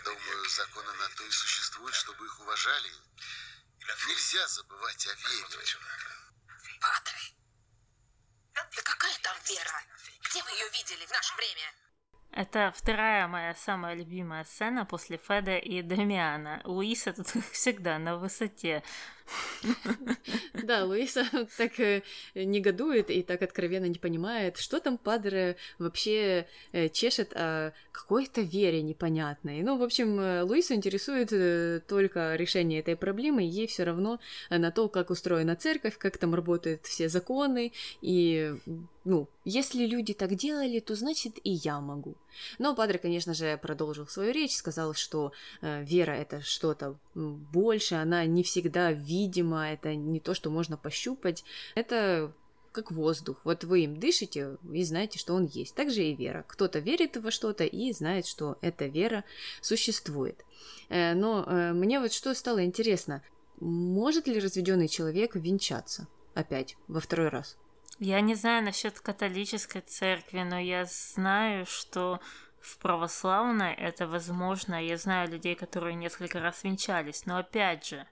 [0.05, 2.93] Думаю, законы на то и существуют, чтобы их уважали.
[4.07, 5.77] Нельзя забывать о вере.
[6.79, 7.35] Падре,
[8.53, 9.83] да какая там вера?
[10.21, 11.86] Где вы ее видели в наше время?
[12.37, 16.61] Это вторая моя самая любимая сцена после Феда и Дамиана.
[16.65, 18.83] Луиса тут всегда на высоте.
[20.53, 21.25] Да, Луиса
[21.57, 22.03] так э,
[22.35, 28.81] негодует и так откровенно не понимает, что там Падре вообще э, чешет о какой-то вере
[28.83, 29.63] непонятной.
[29.63, 34.19] Ну, в общем, э, Луису интересует только решение этой проблемы, ей все равно
[34.49, 38.53] на то, как устроена церковь, как там работают все законы, и
[39.07, 42.15] ну, если люди так делали, то значит и я могу.
[42.59, 48.25] Но Падре, конечно же, продолжил свою речь, сказал, что э, вера это что-то больше, она
[48.25, 51.43] не всегда видима, это не то, что можно пощупать,
[51.75, 52.33] это
[52.77, 53.37] как воздух.
[53.43, 55.73] Вот вы им дышите и знаете, что он есть.
[55.73, 56.45] Так же и вера.
[56.47, 59.23] Кто-то верит во что-то и знает, что эта вера
[59.61, 60.45] существует.
[60.89, 63.23] Э, но э, мне вот что стало интересно.
[63.59, 67.57] Может ли разведенный человек венчаться опять во второй раз?
[67.99, 72.19] Я не знаю насчет католической церкви, но я знаю, что
[72.59, 74.83] в православной это возможно.
[74.83, 77.25] Я знаю людей, которые несколько раз венчались.
[77.25, 78.05] Но опять же,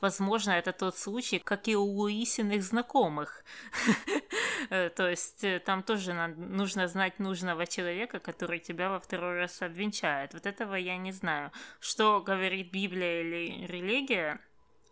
[0.00, 3.44] возможно, это тот случай, как и у Луисиных знакомых.
[4.70, 9.62] Э, то есть э, там тоже нужно знать нужного человека, который тебя во второй раз
[9.62, 10.32] обвенчает.
[10.34, 11.52] Вот этого я не знаю.
[11.78, 14.40] Что говорит Библия или религия,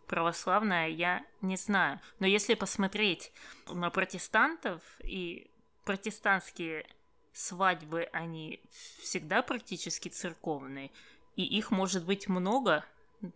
[0.06, 2.00] православная, я не знаю.
[2.18, 3.32] Но если посмотреть
[3.68, 5.50] на протестантов и
[5.84, 6.86] протестантские
[7.32, 8.62] свадьбы, они
[9.00, 10.90] всегда практически церковные,
[11.36, 12.84] и их может быть много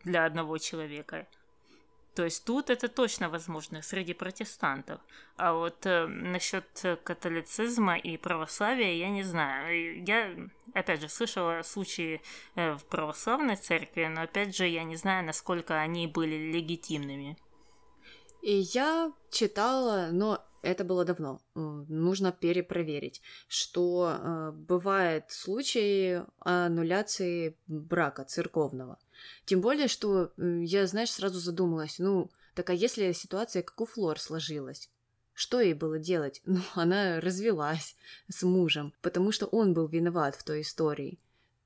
[0.04, 1.26] для одного человека.
[2.18, 5.00] То есть тут это точно возможно среди протестантов.
[5.37, 6.66] А вот э, насчет
[7.04, 10.04] католицизма и православия я не знаю.
[10.04, 10.35] Я,
[10.74, 12.20] опять же, слышала случаи
[12.57, 17.38] э, в православной церкви, но опять же я не знаю, насколько они были легитимными.
[18.42, 21.40] И я читала, но это было давно.
[21.54, 28.98] Нужно перепроверить, что э, бывают случаи аннуляции брака церковного.
[29.44, 34.18] Тем более, что я, знаешь, сразу задумалась, ну, так а если ситуация как у Флор
[34.18, 34.90] сложилась?
[35.32, 36.42] Что ей было делать?
[36.47, 37.95] Ну, она развелась
[38.28, 41.18] с мужем, потому что он был виноват в той истории.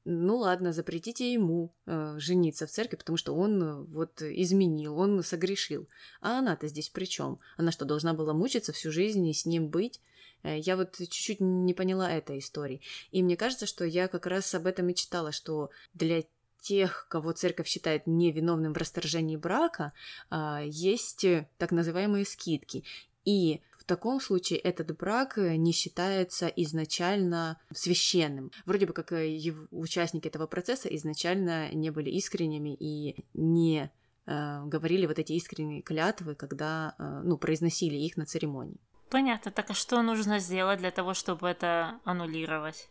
[0.05, 5.22] Ну ладно, запретите ему э, жениться в церкви, потому что он э, вот изменил, он
[5.22, 5.89] согрешил.
[6.20, 7.39] А она-то здесь при чем?
[7.57, 10.01] Она что, должна была мучиться всю жизнь и с ним быть?
[10.43, 12.81] Э, я вот чуть-чуть не поняла этой истории.
[13.12, 16.24] И мне кажется, что я как раз об этом и читала, что для
[16.63, 19.93] тех, кого церковь считает невиновным в расторжении брака,
[20.31, 22.85] а, есть э, так называемые скидки.
[23.25, 28.51] И в таком случае этот брак э, не считается изначально священным.
[28.65, 33.91] Вроде бы как э, участники этого процесса изначально не были искренними и не
[34.25, 36.95] говорили вот эти искренние клятвы, когда,
[37.25, 38.79] ну, произносили их на церемонии.
[39.11, 39.51] Понятно.
[39.51, 42.89] Так а что нужно сделать для того, чтобы это аннулировать?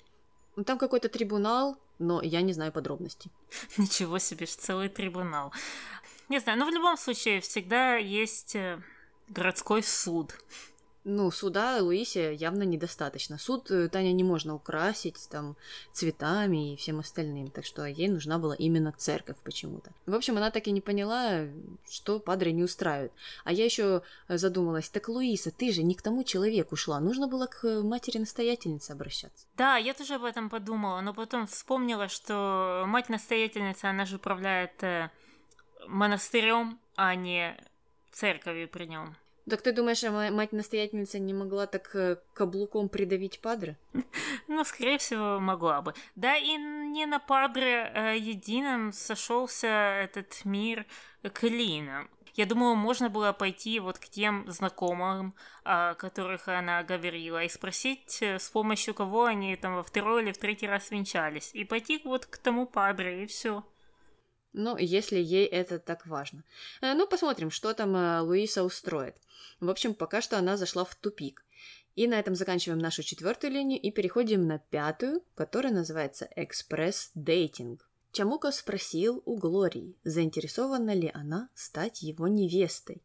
[0.56, 3.32] Ну, Там какой-то трибунал, но я не знаю подробностей.
[3.78, 5.54] Ничего себе, целый трибунал.
[6.30, 8.82] Не знаю, но в любом случае всегда есть э,
[9.28, 10.34] городской суд.
[11.04, 13.40] Ну, суда Луисе явно недостаточно.
[13.40, 15.56] Суд э, Таня не можно украсить там
[15.92, 19.92] цветами и всем остальным, так что ей нужна была именно церковь почему-то.
[20.06, 21.48] В общем, она так и не поняла,
[21.90, 23.12] что падре не устраивает.
[23.44, 27.48] А я еще задумалась, так, Луиса, ты же не к тому человеку шла, нужно было
[27.48, 29.48] к матери-настоятельнице обращаться.
[29.56, 35.10] Да, я тоже об этом подумала, но потом вспомнила, что мать-настоятельница, она же управляет э,
[35.88, 37.58] монастырем, а не
[38.12, 39.16] церковью при нем.
[39.52, 43.78] Так ты думаешь, а ма- мать-настоятельница не могла так э, каблуком придавить падре?
[44.48, 45.94] Ну, скорее всего, могла бы.
[46.16, 50.86] Да, и не на Падре э, едином сошелся этот мир
[51.34, 52.10] клином.
[52.36, 55.34] Я думаю, можно было пойти вот к тем знакомым,
[55.66, 60.32] о которых она говорила, и спросить, э, с помощью кого они там во второй или
[60.32, 61.52] в третий раз венчались.
[61.54, 63.66] И пойти вот к тому Падре, и все.
[64.54, 66.44] Ну, если ей это так важно.
[66.82, 69.16] Э, Ну, посмотрим, что там э, Луиса устроит.
[69.60, 71.46] В общем, пока что она зашла в тупик.
[71.96, 77.88] И на этом заканчиваем нашу четвертую линию и переходим на пятую, которая называется «Экспресс-дейтинг».
[78.12, 83.02] Чамука спросил у Глории, заинтересована ли она стать его невестой.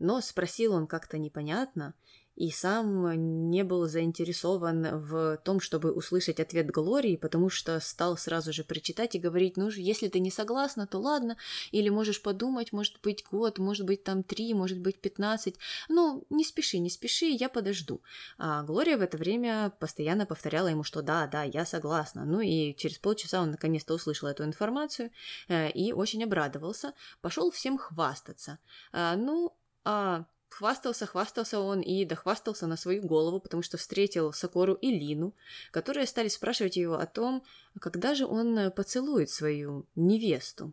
[0.00, 1.94] Но спросил он как-то непонятно,
[2.38, 8.52] и сам не был заинтересован в том, чтобы услышать ответ Глории, потому что стал сразу
[8.52, 11.36] же прочитать и говорить, ну, если ты не согласна, то ладно,
[11.72, 15.56] или можешь подумать, может быть год, может быть там три, может быть пятнадцать,
[15.88, 18.02] ну, не спеши, не спеши, я подожду.
[18.38, 22.24] А Глория в это время постоянно повторяла ему, что да, да, я согласна.
[22.24, 25.10] Ну и через полчаса он наконец-то услышал эту информацию
[25.48, 28.60] э, и очень обрадовался, пошел всем хвастаться.
[28.92, 34.74] А, ну, а Хвастался, хвастался он и дохвастался на свою голову, потому что встретил Сокору
[34.74, 35.34] и Лину,
[35.70, 37.44] которые стали спрашивать его о том,
[37.80, 40.72] когда же он э, поцелует свою невесту.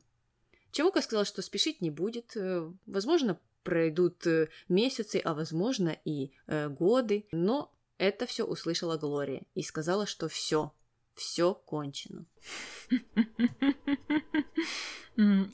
[0.72, 7.28] Чемука сказал, что спешить не будет, э, возможно, пройдут э, месяцы, а возможно и годы,
[7.32, 10.74] но это все услышала Глория и сказала, что все,
[11.14, 12.26] все кончено.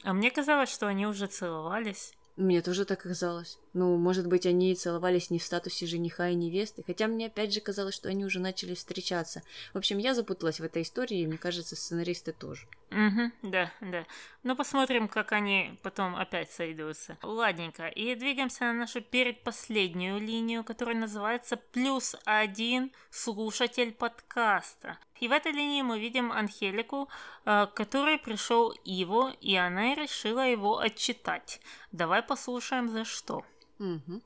[0.03, 2.13] А мне казалось, что они уже целовались.
[2.36, 3.59] Мне тоже так казалось.
[3.74, 7.61] Ну, может быть, они целовались не в статусе жениха и невесты, хотя мне опять же
[7.61, 9.43] казалось, что они уже начали встречаться.
[9.74, 12.67] В общем, я запуталась в этой истории, и мне кажется, сценаристы тоже.
[12.91, 14.05] Угу, да, да.
[14.43, 17.17] Ну, посмотрим, как они потом опять сойдутся.
[17.22, 24.97] Ладненько, и двигаемся на нашу предпоследнюю линию, которая называется «Плюс один слушатель подкаста».
[25.22, 27.07] И в этой линии мы видим Анхелику,
[27.45, 31.61] э, к которой пришел Иво, и она решила его отчитать.
[31.91, 33.45] Давай послушаем, за что.
[33.82, 34.21] Угу.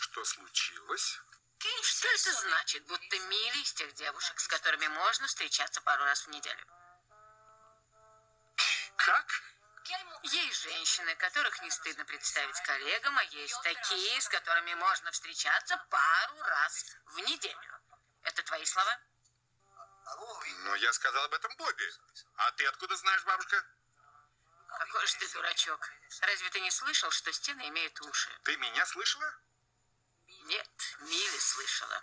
[0.00, 1.20] Что случилось?
[1.82, 6.30] Что это значит, будто Милли из тех девушек, с которыми можно встречаться пару раз в
[6.30, 6.66] неделю?
[8.96, 9.26] Как?
[10.22, 16.40] Есть женщины, которых не стыдно представить коллегам, а есть такие, с которыми можно встречаться пару
[16.40, 17.80] раз в неделю.
[18.22, 18.98] Это твои слова?
[20.64, 21.90] Но я сказал об этом Бобби.
[22.36, 23.66] А ты откуда знаешь, бабушка?
[24.78, 25.90] Какой же ты дурачок.
[26.20, 28.30] Разве ты не слышал, что стены имеют уши?
[28.44, 29.34] Ты меня слышала?
[30.44, 30.70] Нет,
[31.00, 32.02] Милли слышала.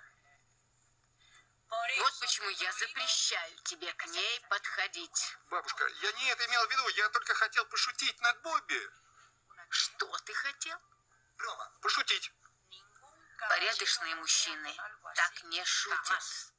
[1.70, 5.36] Вот почему я запрещаю тебе к ней подходить.
[5.49, 6.88] Бабушка, я не это имел в виду.
[6.97, 8.82] Я только хотел пошутить над Бобби.
[9.70, 10.78] Что ты хотел?
[11.82, 12.32] Пошутить.
[13.49, 14.76] Порядочные мужчины
[15.15, 16.53] так не шутят.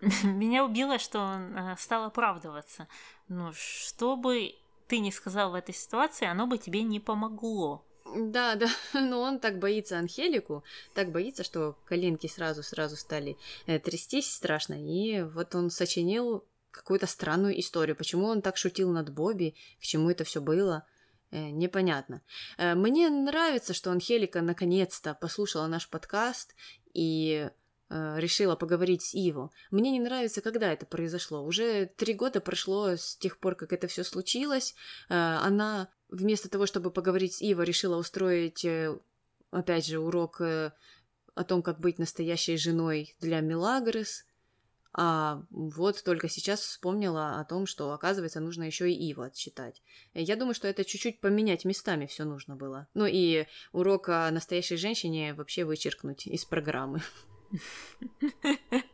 [0.22, 2.88] Меня убило, что он э, стал оправдываться.
[3.26, 4.56] Ну, что бы
[4.88, 7.84] ты не сказал в этой ситуации, оно бы тебе не помогло.
[8.16, 10.64] Да, да, но он так боится Анхелику,
[10.94, 13.36] так боится, что коленки сразу-сразу стали
[13.66, 17.96] э, трястись страшно, и вот он сочинил какую-то странную историю.
[17.96, 20.86] Почему он так шутил над Бобби, к чему это все было,
[21.30, 22.22] э, непонятно.
[22.56, 26.54] Э, мне нравится, что Анхелика наконец-то послушала наш подкаст
[26.94, 27.50] и
[27.90, 29.50] решила поговорить с Иво.
[29.70, 31.42] Мне не нравится, когда это произошло.
[31.44, 34.74] Уже три года прошло с тех пор, как это все случилось.
[35.08, 38.98] Э, Она вместо того, чтобы поговорить с Иво, решила устроить, э,
[39.50, 40.72] опять же, урок э,
[41.34, 44.24] о том, как быть настоящей женой для Мелагрос.
[44.94, 49.82] А вот только сейчас вспомнила о том, что, оказывается, нужно еще и Иву отсчитать.
[50.14, 52.88] Я думаю, что это чуть-чуть поменять местами все нужно было.
[52.94, 57.00] Ну и урок о настоящей женщине вообще вычеркнуть из программы.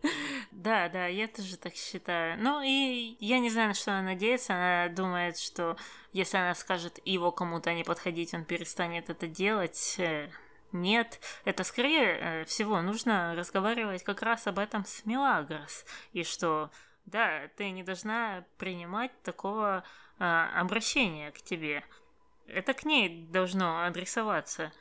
[0.53, 2.41] Да, да, я тоже так считаю.
[2.41, 4.55] Ну и я не знаю, на что она надеется.
[4.55, 5.77] Она думает, что
[6.13, 9.97] если она скажет его кому-то не подходить, он перестанет это делать.
[9.99, 10.31] Э,
[10.73, 15.85] нет, это скорее э, всего нужно разговаривать как раз об этом с Мелагрос.
[16.13, 16.71] И что,
[17.05, 19.85] да, ты не должна принимать такого
[20.19, 21.85] а, обращения к тебе.
[22.47, 24.73] Это к ней должно адресоваться.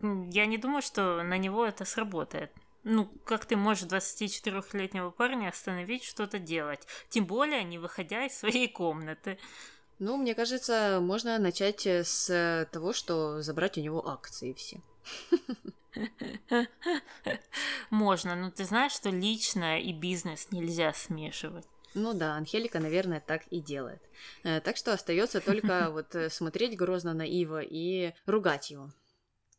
[0.00, 2.52] Я не думаю, что на него это сработает.
[2.84, 6.86] Ну, как ты можешь 24-летнего парня остановить что-то делать?
[7.08, 9.38] Тем более, не выходя из своей комнаты.
[9.98, 14.80] Ну, мне кажется, можно начать с того, что забрать у него акции все.
[17.90, 21.66] Можно, но ты знаешь, что личное и бизнес нельзя смешивать.
[21.94, 24.02] Ну да, Анхелика, наверное, так и делает.
[24.42, 28.90] Э, так что остается только вот э, смотреть грозно на Ива и ругать его.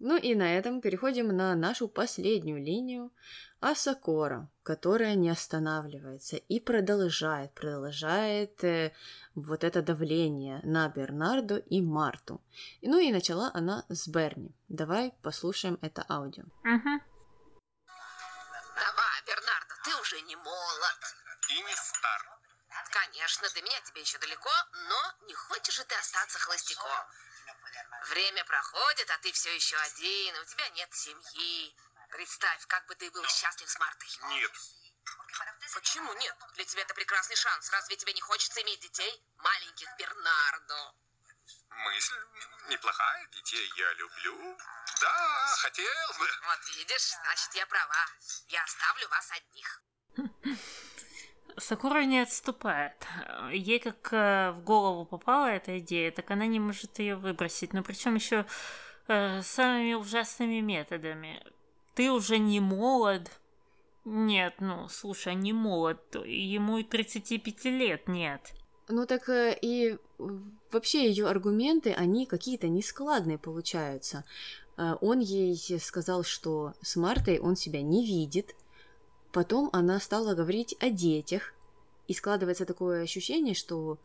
[0.07, 3.11] Ну и на этом переходим на нашу последнюю линию
[3.59, 8.93] Асакора, которая не останавливается и продолжает, продолжает э,
[9.33, 12.39] вот это давление на Бернарду и Марту.
[12.83, 14.55] Ну и начала она с Берни.
[14.69, 16.43] Давай послушаем это аудио.
[16.43, 16.93] Угу.
[18.85, 21.01] Давай, Бернардо, ты уже не молод.
[21.49, 22.21] И не стар.
[22.91, 24.51] Конечно, до меня тебе еще далеко,
[24.87, 27.05] но не хочешь же ты остаться холостяком.
[28.09, 31.75] Время проходит, а ты все еще один, у тебя нет семьи.
[32.11, 34.09] Представь, как бы ты был счастлив с Мартой.
[34.29, 34.51] Нет.
[35.73, 36.35] Почему нет?
[36.53, 37.69] Для тебя это прекрасный шанс.
[37.71, 39.23] Разве тебе не хочется иметь детей?
[39.37, 40.93] Маленьких Бернардо.
[41.69, 42.15] Мысль
[42.69, 44.57] неплохая, детей я люблю.
[45.01, 46.29] Да, хотел бы.
[46.47, 48.07] Вот видишь, значит, я права.
[48.47, 49.81] Я оставлю вас одних.
[51.57, 52.93] Сакура не отступает.
[53.51, 57.73] Ей как э, в голову попала эта идея, так она не может ее выбросить.
[57.73, 58.45] Но причем еще
[59.07, 61.41] э, самыми ужасными методами.
[61.93, 63.31] Ты уже не молод.
[64.03, 66.01] Нет, ну, слушай, не молод.
[66.25, 68.53] Ему и 35 лет нет.
[68.87, 69.97] Ну так э, и
[70.71, 74.25] вообще ее аргументы, они какие-то нескладные получаются.
[74.77, 78.55] Он ей сказал, что с Мартой он себя не видит,
[79.35, 81.53] Потом она стала говорить о детях,
[82.07, 83.97] и складывается такое ощущение, что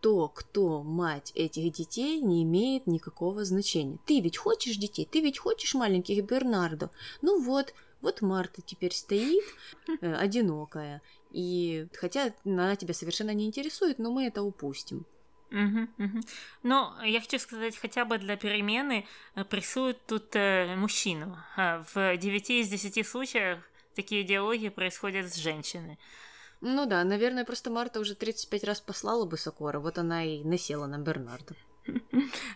[0.00, 3.98] то, кто мать этих детей, не имеет никакого значения.
[4.06, 6.90] Ты ведь хочешь детей, ты ведь хочешь маленьких Бернардо.
[7.20, 9.42] Ну вот, вот Марта теперь стоит,
[10.00, 11.02] э, одинокая,
[11.32, 15.04] и хотя она тебя совершенно не интересует, но мы это упустим.
[15.50, 16.20] Угу, угу.
[16.62, 21.36] Но я хочу сказать, хотя бы для перемены э, прессуют тут э, мужчину.
[21.56, 23.58] А в 9 из 10 случаях
[23.94, 25.98] такие диалоги происходят с женщиной.
[26.60, 30.86] Ну да, наверное, просто Марта уже 35 раз послала бы Сокора, вот она и насела
[30.86, 31.54] на Бернарда.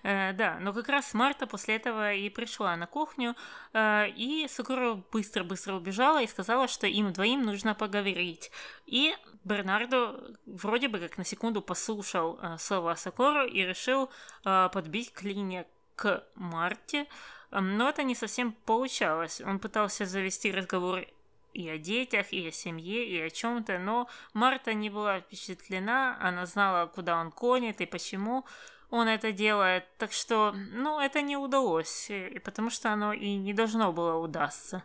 [0.04, 3.34] Э, да, но как раз Марта после этого и пришла на кухню,
[3.72, 8.50] э, и Сокора быстро-быстро убежала и сказала, что им двоим нужно поговорить.
[8.86, 9.14] И
[9.44, 14.08] Бернардо вроде бы как на секунду послушал э, слова Сокору и решил
[14.44, 15.66] подбить клинья
[15.96, 17.06] к Марте,
[17.50, 19.40] но это не совсем получалось.
[19.40, 21.06] Он пытался завести разговор
[21.54, 26.46] и о детях, и о семье, и о чем-то, но Марта не была впечатлена, она
[26.46, 28.44] знала, куда он конит и почему
[28.90, 33.52] он это делает, так что, ну, это не удалось, и потому что оно и не
[33.52, 34.82] должно было удастся.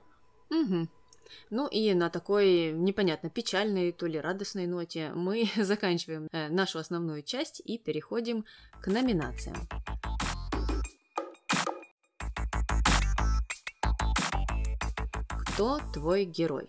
[0.50, 0.88] Угу.
[1.50, 7.24] Ну и на такой непонятно печальной, то ли радостной ноте мы заканчиваем э, нашу основную
[7.24, 8.46] часть и переходим
[8.82, 9.58] к номинациям.
[15.54, 16.68] Кто твой герой?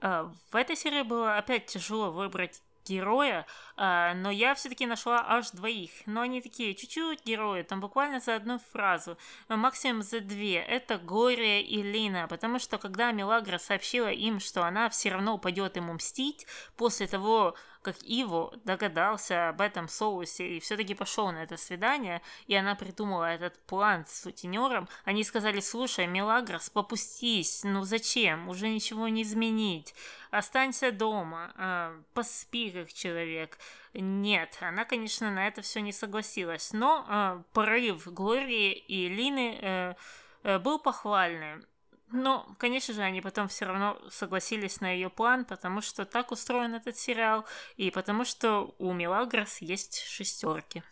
[0.00, 3.46] А, в этой серии было опять тяжело выбрать героя,
[3.76, 5.90] а, но я все-таки нашла аж двоих.
[6.06, 9.18] Но они такие чуть-чуть герои, там буквально за одну фразу,
[9.48, 10.56] максимум за две.
[10.56, 15.76] Это Глория и Лина, потому что когда Мелагра сообщила им, что она все равно пойдет
[15.76, 16.46] ему мстить
[16.76, 17.54] после того,
[17.84, 23.26] как Иво догадался об этом соусе и все-таки пошел на это свидание, и она придумала
[23.26, 29.94] этот план с сутенером, они сказали, слушай, Мелагрос, попустись, ну зачем, уже ничего не изменить,
[30.30, 33.58] останься дома, э, поспи как человек.
[33.94, 39.94] Нет, она, конечно, на это все не согласилась, но э, порыв Глории и Лины э,
[40.42, 41.64] э, был похвальный.
[42.10, 46.74] Но, конечно же, они потом все равно согласились на ее план, потому что так устроен
[46.74, 47.44] этот сериал,
[47.76, 50.82] и потому что у Милагрос есть шестерки.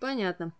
[0.00, 0.52] Понятно.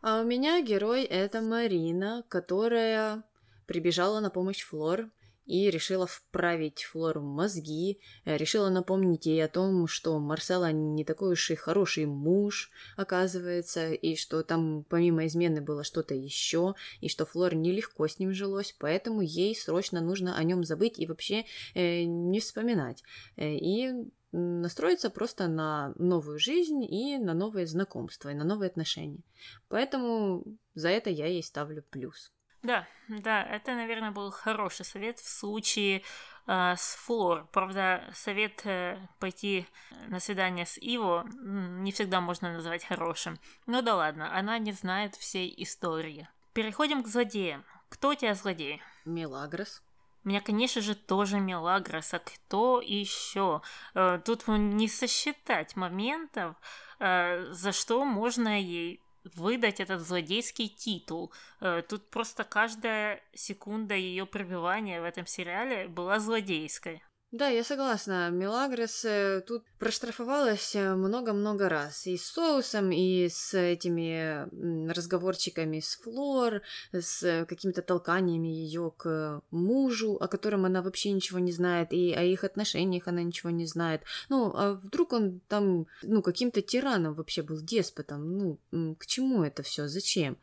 [0.00, 3.22] А у меня герой это Марина, которая
[3.66, 5.08] прибежала на помощь Флор
[5.46, 11.32] и решила вправить Флору мозги, э, решила напомнить ей о том, что Марсела не такой
[11.32, 17.26] уж и хороший муж, оказывается, и что там помимо измены было что-то еще, и что
[17.26, 22.04] Флор нелегко с ним жилось, поэтому ей срочно нужно о нем забыть и вообще э,
[22.04, 23.02] не вспоминать.
[23.36, 23.92] Э, и
[24.34, 29.22] настроиться просто на новую жизнь и на новые знакомства, и на новые отношения.
[29.68, 32.32] Поэтому за это я ей ставлю плюс.
[32.64, 36.02] Да, да, это, наверное, был хороший совет в случае
[36.46, 37.46] э, с Флор.
[37.52, 39.66] Правда, совет э, пойти
[40.08, 43.38] на свидание с Иво не всегда можно назвать хорошим.
[43.66, 46.26] Ну да ладно, она не знает всей истории.
[46.54, 47.64] Переходим к злодеям.
[47.90, 48.80] Кто у тебя злодей?
[49.04, 49.82] Мелагрос.
[50.24, 53.60] У меня, конечно же, тоже Мелагрос, а кто еще?
[53.94, 56.56] Э, тут не сосчитать моментов,
[56.98, 61.32] э, за что можно ей выдать этот злодейский титул.
[61.60, 67.02] Э, тут просто каждая секунда ее пробивания в этом сериале была злодейской.
[67.34, 68.30] Да, я согласна.
[68.30, 72.06] Мелагрос э, тут проштрафовалась э, много-много раз.
[72.06, 74.46] И с соусом, и с этими
[74.88, 76.62] разговорчиками с Флор,
[76.92, 82.22] с какими-то толканиями ее к мужу, о котором она вообще ничего не знает, и о
[82.22, 84.02] их отношениях она ничего не знает.
[84.28, 88.58] Ну, а вдруг он там, ну, каким-то тираном вообще был, деспотом?
[88.70, 89.88] Ну, к чему это все?
[89.88, 90.36] Зачем?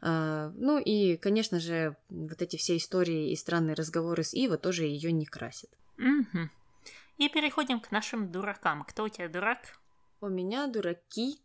[0.00, 4.84] А, ну, и, конечно же, вот эти все истории и странные разговоры с Ива тоже
[4.84, 5.68] ее не красят.
[5.98, 6.48] Угу.
[7.18, 8.84] И переходим к нашим дуракам.
[8.84, 9.78] Кто у тебя дурак?
[10.20, 11.40] У меня дураки,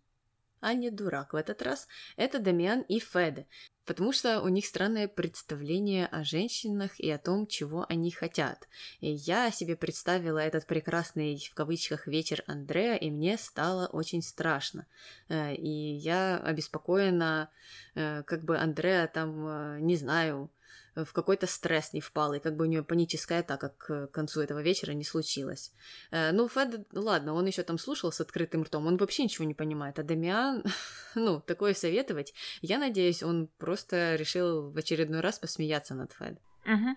[0.62, 1.88] а не дурак в этот раз.
[2.16, 3.48] Это Дамиан и Феде.
[3.86, 8.70] Потому что у них странное представление о женщинах и о том, чего они хотят.
[9.02, 14.86] И я себе представила этот прекрасный, в кавычках, вечер Андрея, и мне стало очень страшно.
[15.28, 17.50] Э, и я обеспокоена,
[17.96, 20.50] э, как бы Андреа там, э, не знаю,
[20.96, 24.62] в какой-то стресс не впал, и как бы у нее паническая атака к концу этого
[24.62, 25.72] вечера не случилась.
[26.12, 29.54] Э, ну, Фед, ладно, он еще там слушал с открытым ртом, он вообще ничего не
[29.54, 30.64] понимает, а Дамиан,
[31.16, 36.40] ну, такое советовать, я надеюсь, он просто решил в очередной раз посмеяться над Фед.
[36.66, 36.96] Угу.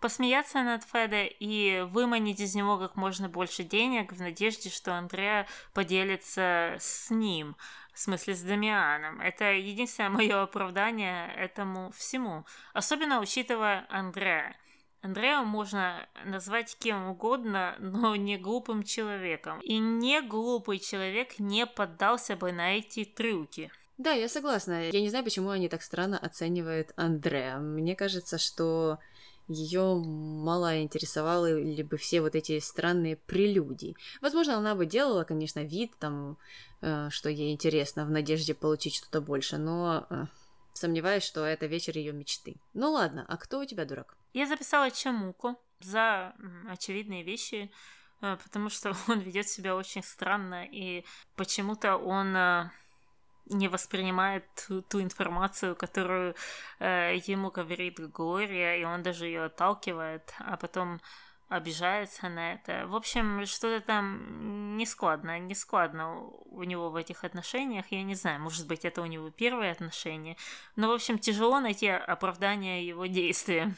[0.00, 5.46] Посмеяться над Феда и выманить из него как можно больше денег в надежде, что Андреа
[5.74, 7.56] поделится с ним
[7.92, 9.20] в смысле с Дамианом.
[9.20, 12.46] Это единственное мое оправдание этому всему.
[12.72, 14.56] Особенно учитывая Андрея.
[15.02, 19.60] Андрея можно назвать кем угодно, но не глупым человеком.
[19.62, 23.72] И не глупый человек не поддался бы на эти трюки.
[23.96, 24.90] Да, я согласна.
[24.90, 27.58] Я не знаю, почему они так странно оценивают Андрея.
[27.58, 29.00] Мне кажется, что
[29.48, 33.96] ее мало интересовали бы все вот эти странные прелюдии.
[34.20, 36.38] Возможно, она бы делала, конечно, вид там,
[36.80, 40.26] э, что ей интересно, в надежде получить что-то больше, но э,
[40.74, 42.56] сомневаюсь, что это вечер ее мечты.
[42.74, 44.16] Ну ладно, а кто у тебя дурак?
[44.34, 46.34] Я записала Чамуку за
[46.68, 47.70] очевидные вещи,
[48.20, 51.04] э, потому что он ведет себя очень странно, и
[51.36, 52.36] почему-то он
[53.50, 56.34] не воспринимает ту, ту информацию, которую
[56.78, 61.00] э, ему говорит Глория, и он даже ее отталкивает, а потом
[61.48, 62.86] обижается на это.
[62.86, 67.86] В общем, что-то там нескладно, нескладно у него в этих отношениях.
[67.90, 70.36] Я не знаю, может быть, это у него первые отношения.
[70.76, 73.76] Но, в общем, тяжело найти оправдание его действиям.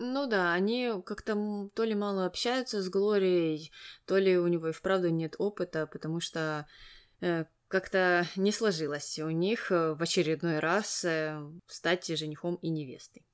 [0.00, 3.72] Ну да, они как-то то ли мало общаются с Глорией,
[4.04, 6.66] то ли у него и вправду нет опыта, потому что
[7.20, 13.24] э, как-то не сложилось у них э, в очередной раз э, стать женихом и невестой.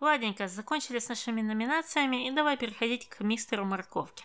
[0.00, 4.24] Ладненько, закончили с нашими номинациями, и давай переходить к мистеру морковке.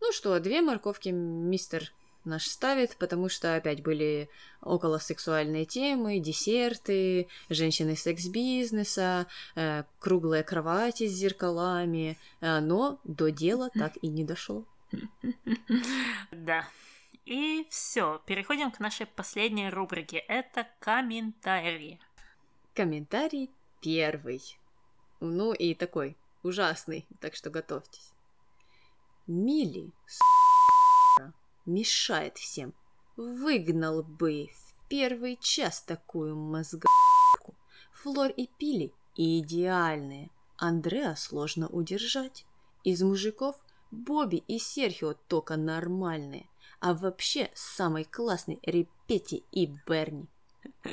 [0.00, 1.92] Ну что, две морковки мистер
[2.24, 4.28] наш ставит, потому что опять были
[4.60, 13.70] около сексуальные темы, десерты, женщины секс-бизнеса, э, круглые кровати с зеркалами, э, но до дела
[13.74, 14.64] так и не дошло.
[16.30, 16.68] Да,
[17.28, 20.16] и все, переходим к нашей последней рубрике.
[20.16, 22.00] Это комментарии.
[22.74, 23.50] Комментарий
[23.82, 24.40] первый.
[25.20, 28.14] Ну и такой ужасный, так что готовьтесь.
[29.26, 29.92] Мили,
[31.66, 32.72] мешает всем.
[33.16, 36.88] Выгнал бы в первый час такую мозгу.
[37.92, 40.30] Флор и Пили идеальные.
[40.56, 42.46] Андреа сложно удержать.
[42.84, 43.56] Из мужиков
[43.90, 46.48] Бобби и Серхио только нормальные
[46.80, 50.26] а вообще самый классный Репети и Берни.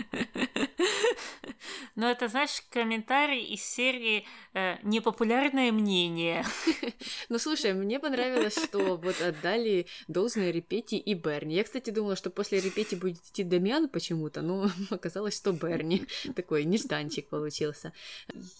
[1.95, 6.45] Но это, знаешь, комментарий из серии э, «Непопулярное мнение».
[7.29, 11.55] Ну, слушай, мне понравилось, что вот отдали должное Репети и Берни.
[11.55, 16.05] Я, кстати, думала, что после Репети будет идти Дамиан почему-то, но оказалось, что Берни.
[16.35, 17.93] Такой нежданчик получился.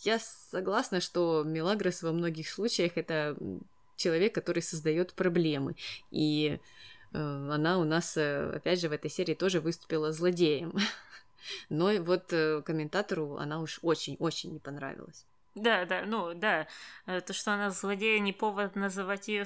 [0.04, 3.38] Я согласна, что Мелагрос во многих случаях это
[3.98, 5.76] человек, который создает проблемы.
[6.12, 6.60] И
[7.16, 10.74] она у нас, э, опять же, в этой серии тоже выступила злодеем.
[11.70, 15.26] Но вот э, комментатору она уж очень-очень не понравилась.
[15.56, 16.68] Да, да, ну да.
[17.06, 19.46] Э, то, что она злодея, не повод называть ее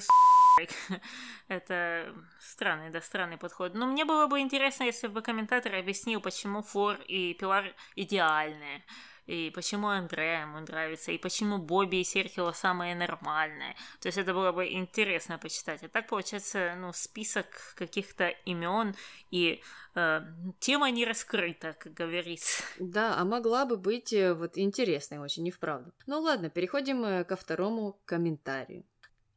[1.48, 3.74] Это странный, да, странный подход.
[3.74, 8.84] Но мне было бы интересно, если бы комментатор объяснил, почему Фор и Пилар идеальные
[9.30, 13.76] и почему Андреа ему нравится, и почему Бобби и Серхио самые нормальные.
[14.00, 15.84] То есть это было бы интересно почитать.
[15.84, 18.96] А так получается, ну, список каких-то имен
[19.30, 19.62] и
[19.94, 20.20] э,
[20.58, 22.64] тема не раскрыта, как говорится.
[22.80, 25.92] Да, а могла бы быть э, вот интересной очень, не вправду.
[26.06, 28.84] Ну ладно, переходим э, ко второму комментарию.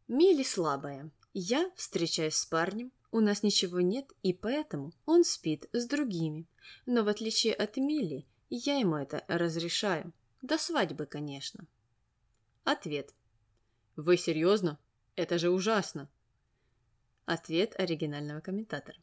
[0.08, 1.12] Милли слабая.
[1.34, 6.48] Я встречаюсь с парнем, у нас ничего нет, и поэтому он спит с другими.
[6.88, 8.26] Но в отличие от Милли,
[8.56, 10.14] я ему это разрешаю.
[10.42, 11.66] До свадьбы, конечно.
[12.64, 13.14] Ответ.
[13.96, 14.80] Вы серьезно?
[15.16, 16.10] Это же ужасно.
[17.26, 18.98] Ответ оригинального комментатора.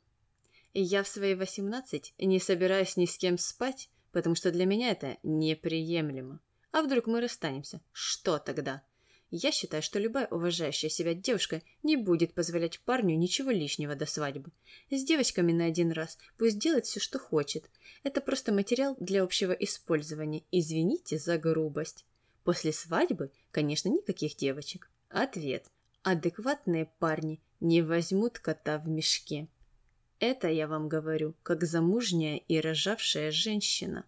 [0.73, 5.19] Я в свои 18 не собираюсь ни с кем спать, потому что для меня это
[5.23, 6.41] неприемлемо.
[6.71, 7.81] А вдруг мы расстанемся?
[7.93, 8.85] Что тогда?
[9.31, 14.51] Я считаю, что любая уважающая себя девушка не будет позволять парню ничего лишнего до свадьбы.
[14.91, 17.71] С девочками на один раз пусть делает все, что хочет.
[18.03, 20.43] Это просто материал для общего использования.
[20.51, 22.05] Извините за грубость.
[22.43, 24.91] После свадьбы, конечно, никаких девочек.
[25.09, 25.67] Ответ.
[26.03, 29.49] Адекватные парни не возьмут кота в мешке.
[30.19, 34.05] Это я вам говорю, как замужняя и рожавшая женщина.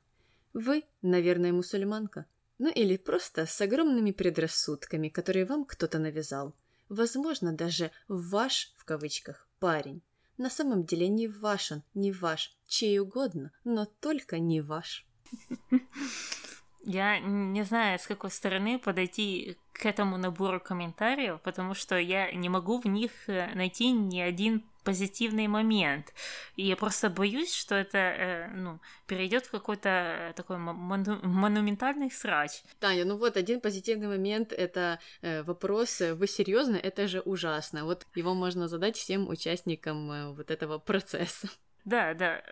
[0.53, 2.27] Вы, наверное, мусульманка.
[2.63, 6.55] Ну или просто с огромными предрассудками, которые вам кто-то навязал.
[6.89, 10.01] Возможно, даже ваш, в кавычках, парень.
[10.39, 15.05] На самом деле не ваш он, не ваш, чей угодно, но только не ваш.
[16.85, 22.49] Я не знаю, с какой стороны подойти к этому набору комментариев, потому что я не
[22.49, 26.13] могу в них э, найти ни один позитивный момент.
[26.57, 32.11] И я просто боюсь, что это э, ну, перейдет в какой-то э, такой мону- монументальный
[32.11, 32.63] срач.
[32.81, 36.77] Таня, ну вот один позитивный момент это э, вопрос: э, вы серьезно?
[36.77, 37.85] Это же ужасно.
[37.85, 41.49] Вот его можно задать всем участникам э, вот этого процесса.
[41.85, 42.43] Да, да.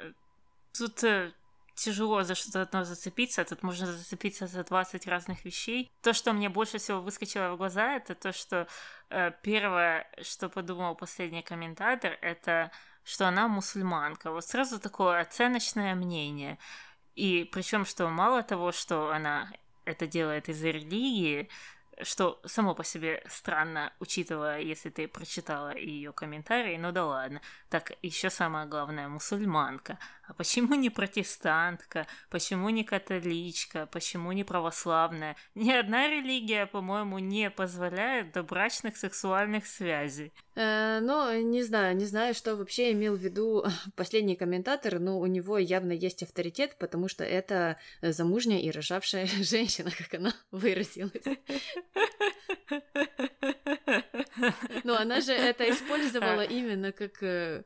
[0.73, 1.33] Тут э,
[1.81, 5.91] тяжело за что-то одно зацепиться, тут можно зацепиться за 20 разных вещей.
[6.03, 8.67] То, что мне больше всего выскочило в глаза, это то, что
[9.09, 12.71] э, первое, что подумал последний комментатор, это
[13.03, 14.31] что она мусульманка.
[14.31, 16.59] Вот сразу такое оценочное мнение.
[17.17, 19.51] И причем, что мало того, что она
[19.85, 21.49] это делает из-за религии,
[22.03, 27.41] что само по себе странно, учитывая, если ты прочитала ее комментарии, ну да ладно.
[27.69, 29.99] Так еще самое главное, мусульманка.
[30.31, 32.07] А почему не протестантка?
[32.31, 33.87] Почему не католичка?
[33.87, 35.35] Почему не православная?
[35.57, 40.33] Ни одна религия, по-моему, не позволяет добрачных сексуальных связей.
[40.55, 43.65] Э, ну, не знаю, не знаю, что вообще имел в виду
[43.97, 49.91] последний комментатор, но у него явно есть авторитет, потому что это замужняя и рожавшая женщина,
[49.91, 51.25] как она выразилась.
[54.85, 57.65] Но она же это использовала именно как э,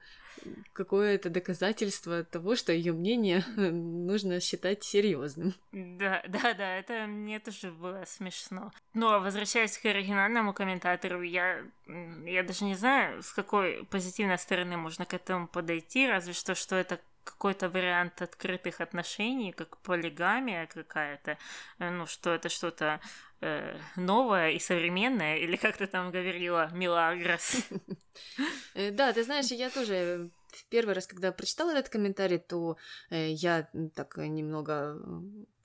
[0.72, 5.54] какое-то доказательство того, что ее мнение нужно считать серьезным.
[5.72, 8.72] Да, да, да, это мне тоже было смешно.
[8.94, 11.62] А возвращаясь к оригинальному комментатору, я,
[12.24, 16.76] я даже не знаю, с какой позитивной стороны можно к этому подойти, разве что, что
[16.76, 21.38] это какой-то вариант открытых отношений, как полигамия какая-то,
[21.78, 23.00] э, ну, что это что-то
[23.44, 27.56] э, новое и современное, или как ты там говорила, Милагрос.
[28.74, 32.76] Э, да, ты знаешь, я тоже в первый раз, когда прочитала этот комментарий, то
[33.10, 34.96] э, я так немного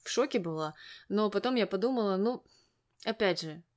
[0.04, 0.74] в шоке была,
[1.10, 2.44] но потом я подумала, ну,
[3.06, 3.69] опять же, Э,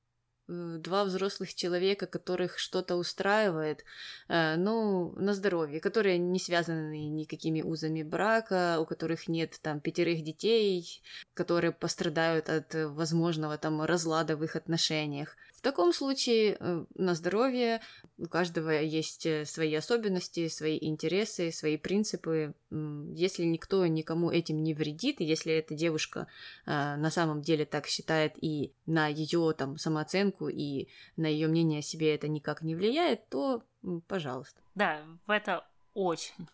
[0.47, 3.85] два взрослых человека, которых что-то устраивает,
[4.27, 10.23] э, ну, на здоровье, которые не связаны никакими узами брака, у которых нет там пятерых
[10.23, 11.01] детей,
[11.33, 15.35] которые пострадают от возможного там разлада в их отношениях.
[15.63, 17.81] Таком случае э, на здоровье
[18.17, 22.53] у каждого есть свои особенности, свои интересы, свои принципы.
[22.69, 26.27] Если никто никому этим не вредит, если эта девушка
[26.65, 30.87] на самом деле так считает и на ее там самооценку оценку и
[31.17, 33.63] на ее мнение о себе это никак не влияет, то
[34.07, 34.61] пожалуйста.
[34.75, 36.47] Да, в это очень,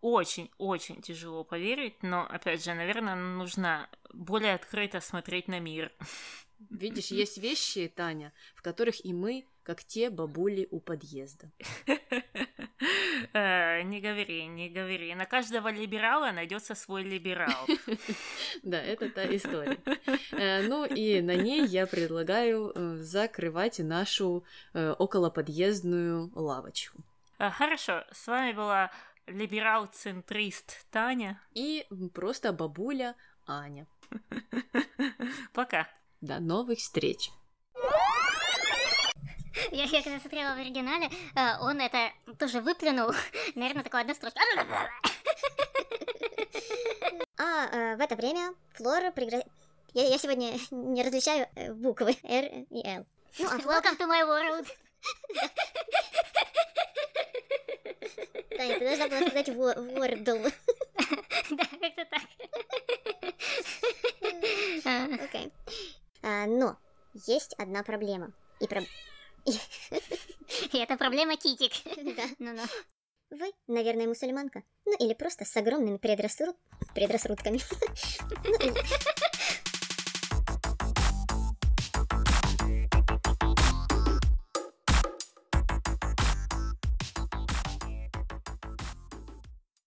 [0.00, 5.92] очень-очень тяжело поверить, но, опять же, наверное, нужно более открыто смотреть на мир.
[6.70, 11.50] Видишь, есть вещи, Таня, в которых и мы, как те бабули у подъезда.
[13.32, 15.14] Э, не говори, не говори.
[15.14, 17.66] На каждого либерала найдется свой либерал.
[18.62, 19.78] Да, это та история.
[20.32, 26.98] Э, ну и на ней я предлагаю э, закрывать нашу околоподъездную лавочку.
[27.38, 28.90] Хорошо, с вами была
[29.26, 31.40] либерал-центрист Таня.
[31.54, 33.14] И просто бабуля
[33.46, 33.86] Аня.
[35.52, 35.88] Пока.
[36.20, 37.30] До новых встреч.
[39.70, 43.12] Я, я когда смотрела в оригинале, э, он это тоже выплюнул.
[43.54, 44.40] Наверное, такой одна строчка.
[47.40, 49.44] А э, в это время Флора пригрозила...
[49.94, 53.06] Я, я сегодня не различаю э, буквы R и L.
[53.38, 53.78] Ну, а Флора...
[53.78, 54.66] Welcome to my world.
[58.56, 60.52] Таня, ты должна была сказать Wordle.
[61.50, 62.22] Да, как-то так.
[65.22, 65.52] Окей.
[66.28, 66.76] А, но
[67.26, 68.32] есть одна проблема.
[68.60, 68.82] И про...
[70.74, 71.72] Это проблема Китик.
[72.16, 72.24] Да.
[72.38, 72.62] Ну-ну.
[73.30, 74.62] Вы, наверное, мусульманка.
[74.84, 76.54] Ну или просто с огромными предрассуд...
[76.94, 77.60] предрассудками.
[78.44, 78.74] Ну.